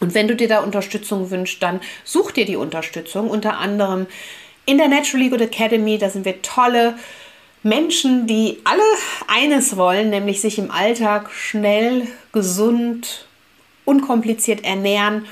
Und 0.00 0.14
wenn 0.14 0.28
du 0.28 0.34
dir 0.34 0.48
da 0.48 0.60
Unterstützung 0.60 1.30
wünschst, 1.30 1.62
dann 1.62 1.80
such 2.04 2.32
dir 2.32 2.46
die 2.46 2.56
Unterstützung. 2.56 3.28
Unter 3.28 3.58
anderem 3.58 4.06
in 4.66 4.78
der 4.78 4.88
Natural 4.88 5.30
Good 5.30 5.42
Academy, 5.42 5.98
da 5.98 6.10
sind 6.10 6.24
wir 6.24 6.42
tolle 6.42 6.94
Menschen, 7.62 8.26
die 8.26 8.58
alle 8.64 8.82
eines 9.28 9.76
wollen, 9.76 10.10
nämlich 10.10 10.40
sich 10.40 10.58
im 10.58 10.70
Alltag 10.70 11.30
schnell, 11.30 12.06
gesund, 12.32 13.26
unkompliziert 13.84 14.64
ernähren, 14.64 15.26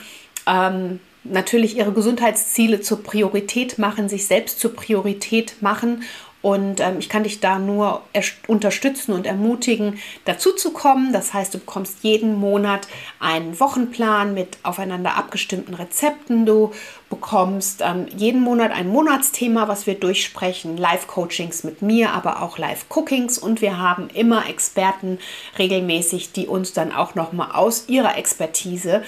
ähm, 0.47 1.01
natürlich 1.25 1.77
ihre 1.77 1.93
Gesundheitsziele 1.93 2.81
zur 2.81 3.03
Priorität 3.03 3.79
machen, 3.79 4.09
sich 4.09 4.27
selbst 4.27 4.61
zur 4.61 4.75
Priorität 4.75 5.63
machen 5.63 6.03
und 6.41 6.79
ähm, 6.79 7.01
ich 7.01 7.09
kann 7.09 7.25
dich 7.25 7.41
da 7.41 7.59
nur 7.59 8.03
unterstützen 8.47 9.13
und 9.13 9.27
ermutigen, 9.27 9.99
dazu 10.25 10.53
zu 10.53 10.73
kommen. 10.73 11.13
Das 11.13 11.35
heißt, 11.35 11.55
du 11.55 11.59
bekommst 11.59 11.99
jeden 12.03 12.39
Monat 12.39 12.87
einen 13.19 13.59
Wochenplan 13.59 14.35
mit 14.35 14.59
aufeinander 14.63 15.17
abgestimmten 15.17 15.75
Rezepten. 15.75 16.47
Du 16.47 16.73
bekommst 17.11 17.83
ähm, 17.85 18.07
jeden 18.17 18.41
Monat 18.41 18.71
ein 18.71 18.89
Monatsthema, 18.89 19.67
was 19.67 19.89
wir 19.89 19.97
durchsprechen. 19.97 20.77
Live-Coachings 20.77 21.65
mit 21.65 21.83
mir, 21.83 22.13
aber 22.13 22.41
auch 22.43 22.57
Live-Cookings. 22.57 23.39
Und 23.39 23.61
wir 23.61 23.79
haben 23.79 24.09
immer 24.15 24.49
Experten 24.49 25.19
regelmäßig, 25.59 26.31
die 26.31 26.47
uns 26.47 26.73
dann 26.73 26.93
auch 26.93 27.17
nochmal 27.17 27.51
aus 27.53 27.89
ihrer 27.89 28.17
Expertise 28.17 29.03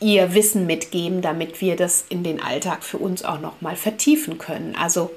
ihr 0.00 0.34
Wissen 0.34 0.66
mitgeben, 0.66 1.22
damit 1.22 1.60
wir 1.60 1.76
das 1.76 2.04
in 2.08 2.24
den 2.24 2.42
Alltag 2.42 2.82
für 2.82 2.98
uns 2.98 3.24
auch 3.24 3.40
nochmal 3.40 3.76
vertiefen 3.76 4.38
können. 4.38 4.74
Also 4.74 5.12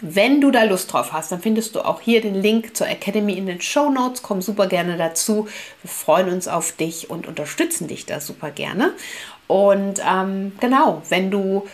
wenn 0.00 0.40
du 0.40 0.50
da 0.50 0.64
Lust 0.64 0.92
drauf 0.92 1.12
hast, 1.12 1.32
dann 1.32 1.40
findest 1.40 1.74
du 1.74 1.80
auch 1.80 2.00
hier 2.00 2.20
den 2.20 2.34
Link 2.34 2.76
zur 2.76 2.88
Academy 2.88 3.34
in 3.34 3.46
den 3.46 3.60
Show 3.60 3.90
Notes. 3.90 4.22
Komm 4.22 4.42
super 4.42 4.66
gerne 4.66 4.96
dazu. 4.96 5.48
Wir 5.82 5.90
freuen 5.90 6.30
uns 6.30 6.48
auf 6.48 6.72
dich 6.72 7.10
und 7.10 7.26
unterstützen 7.26 7.88
dich 7.88 8.06
da 8.06 8.20
super 8.20 8.50
gerne. 8.50 8.94
Und 9.46 10.00
ähm, 10.08 10.52
genau, 10.60 11.02
wenn 11.08 11.30
du 11.30 11.66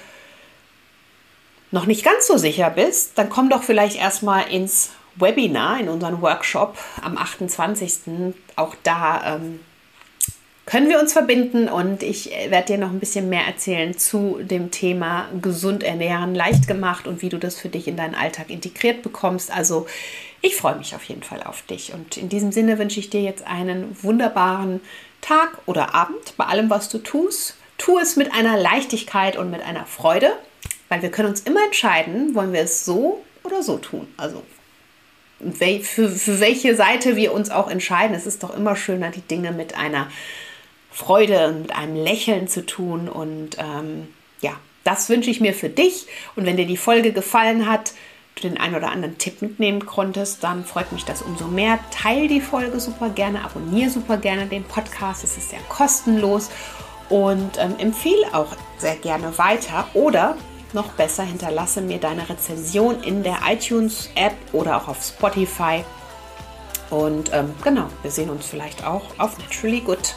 noch 1.71 1.87
nicht 1.87 2.05
ganz 2.05 2.27
so 2.27 2.37
sicher 2.37 2.71
bist, 2.71 3.19
dann 3.19 3.29
komm 3.29 3.51
doch 3.51 3.63
vielleicht 3.63 3.97
erstmal 3.97 4.49
ins 4.51 4.91
Webinar, 5.17 5.81
in 5.81 5.89
unseren 5.89 6.21
Workshop 6.23 6.77
am 7.03 7.17
28. 7.17 8.33
Auch 8.57 8.75
da 8.83 9.37
ähm, 9.37 9.61
können 10.67 10.89
wir 10.89 10.99
uns 10.99 11.13
verbinden 11.13 11.69
und 11.69 12.03
ich 12.03 12.33
äh, 12.33 12.51
werde 12.51 12.75
dir 12.75 12.79
noch 12.79 12.91
ein 12.91 12.99
bisschen 12.99 13.29
mehr 13.29 13.47
erzählen 13.47 13.97
zu 13.97 14.41
dem 14.43 14.73
Thema 14.73 15.29
gesund 15.41 15.85
ernähren, 15.85 16.35
leicht 16.35 16.67
gemacht 16.67 17.07
und 17.07 17.23
wie 17.23 17.29
du 17.29 17.39
das 17.39 17.55
für 17.55 17.69
dich 17.69 17.87
in 17.87 17.97
deinen 17.97 18.17
Alltag 18.17 18.51
integriert 18.51 19.03
bekommst. 19.03 19.53
Also 19.53 19.87
ich 20.43 20.57
freue 20.57 20.77
mich 20.77 20.95
auf 20.97 21.05
jeden 21.05 21.23
Fall 21.23 21.43
auf 21.45 21.63
dich 21.63 21.95
und 21.95 22.17
in 22.17 22.29
diesem 22.29 22.51
Sinne 22.51 22.79
wünsche 22.79 22.99
ich 22.99 23.11
dir 23.11 23.23
jetzt 23.23 23.47
einen 23.47 23.97
wunderbaren 24.03 24.81
Tag 25.21 25.57
oder 25.67 25.95
Abend 25.95 26.37
bei 26.37 26.45
allem, 26.45 26.69
was 26.69 26.89
du 26.89 26.99
tust. 26.99 27.57
Tu 27.79 27.99
es 27.99 28.17
mit 28.17 28.33
einer 28.33 28.57
Leichtigkeit 28.57 29.37
und 29.37 29.51
mit 29.51 29.63
einer 29.63 29.87
Freude, 29.87 30.33
weil 30.89 31.01
wir 31.01 31.11
können 31.11 31.29
uns 31.29 31.43
immer 31.43 31.65
entscheiden, 31.65 32.35
wollen 32.35 32.53
wir 32.53 32.63
es 32.63 32.85
so 32.85 33.25
oder 33.45 33.63
so 33.63 33.79
tun. 33.79 34.09
Also 34.17 34.43
für, 35.83 36.09
für 36.09 36.41
welche 36.41 36.75
Seite 36.75 37.15
wir 37.15 37.33
uns 37.33 37.51
auch 37.51 37.71
entscheiden. 37.71 38.17
Es 38.17 38.27
ist 38.27 38.43
doch 38.43 38.57
immer 38.57 38.75
schöner, 38.75 39.11
die 39.11 39.21
Dinge 39.21 39.53
mit 39.53 39.77
einer 39.77 40.09
Freude 40.97 41.49
und 41.49 41.63
mit 41.63 41.77
einem 41.77 41.95
Lächeln 41.95 42.49
zu 42.49 42.65
tun. 42.65 43.07
Und 43.09 43.59
ähm, 43.59 44.09
ja, 44.41 44.53
das 44.83 45.11
wünsche 45.11 45.31
ich 45.31 45.43
mir 45.43 45.53
für 45.53 45.69
dich. 45.69 46.07
Und 46.37 46.47
wenn 46.47 46.57
dir 46.57 46.67
die 46.67 46.79
Folge 46.79 47.13
gefallen 47.13 47.69
hat, 47.71 47.93
du 48.35 48.49
den 48.49 48.59
einen 48.59 48.75
oder 48.75 48.91
anderen 48.91 49.19
Tipp 49.19 49.43
mitnehmen 49.43 49.85
konntest, 49.85 50.43
dann 50.43 50.65
freut 50.65 50.93
mich 50.93 51.05
das 51.05 51.21
umso 51.21 51.49
mehr. 51.49 51.79
Teil 51.91 52.29
die 52.29 52.41
Folge 52.41 52.81
super 52.81 53.11
gerne, 53.11 53.45
abonniere 53.45 53.91
super 53.91 54.17
gerne 54.17 54.47
den 54.47 54.65
Podcast. 54.65 55.23
Es 55.23 55.37
ist 55.37 55.53
ja 55.53 55.59
kostenlos 55.69 56.51
und 57.11 57.59
ähm, 57.59 57.75
empfehle 57.79 58.33
auch 58.33 58.57
sehr 58.79 58.97
gerne 58.97 59.37
weiter 59.37 59.89
oder 59.93 60.37
noch 60.73 60.89
besser 60.93 61.25
hinterlasse 61.25 61.83
mir 61.83 61.99
deine 61.99 62.29
Rezension 62.29 63.03
in 63.03 63.23
der 63.23 63.39
iTunes 63.47 64.11
App 64.15 64.35
oder 64.53 64.79
auch 64.79 64.89
auf 64.89 65.03
Spotify. 65.03 65.85
Und 66.89 67.31
ähm, 67.35 67.55
genau, 67.63 67.89
wir 68.03 68.11
sehen 68.11 68.31
uns 68.31 68.47
vielleicht 68.47 68.85
auch 68.85 69.03
auf 69.19 69.39
Naturally 69.39 69.81
Good 69.81 70.15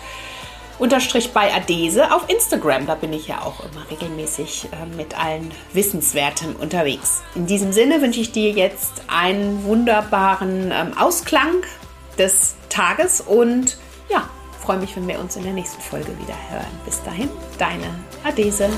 unterstrich 0.80 1.32
bei 1.32 1.54
Adese 1.54 2.14
auf 2.14 2.30
Instagram. 2.30 2.88
Da 2.88 2.96
bin 2.96 3.14
ich 3.14 3.28
ja 3.28 3.42
auch 3.42 3.60
immer 3.60 3.90
regelmäßig 3.92 4.70
äh, 4.72 4.96
mit 4.96 5.18
allen 5.18 5.52
Wissenswerten 5.74 6.56
unterwegs. 6.56 7.22
In 7.36 7.46
diesem 7.46 7.72
Sinne 7.72 8.02
wünsche 8.02 8.22
ich 8.22 8.32
dir 8.32 8.52
jetzt 8.52 9.04
einen 9.08 9.64
wunderbaren 9.64 10.72
ähm, 10.72 10.98
Ausklang 10.98 11.64
des 12.18 12.56
Tages 12.70 13.22
und 13.22 13.78
ja, 14.10 14.30
freue 14.60 14.78
mich, 14.78 14.96
wenn 14.96 15.08
wir 15.08 15.20
uns 15.20 15.36
in 15.36 15.44
der 15.44 15.54
nächsten 15.54 15.82
Folge 15.82 16.10
wieder 16.20 16.36
hören. 16.50 16.80
Bis 16.86 17.02
dahin, 17.04 17.30
deine 17.58 17.88
Adese. 18.24 18.70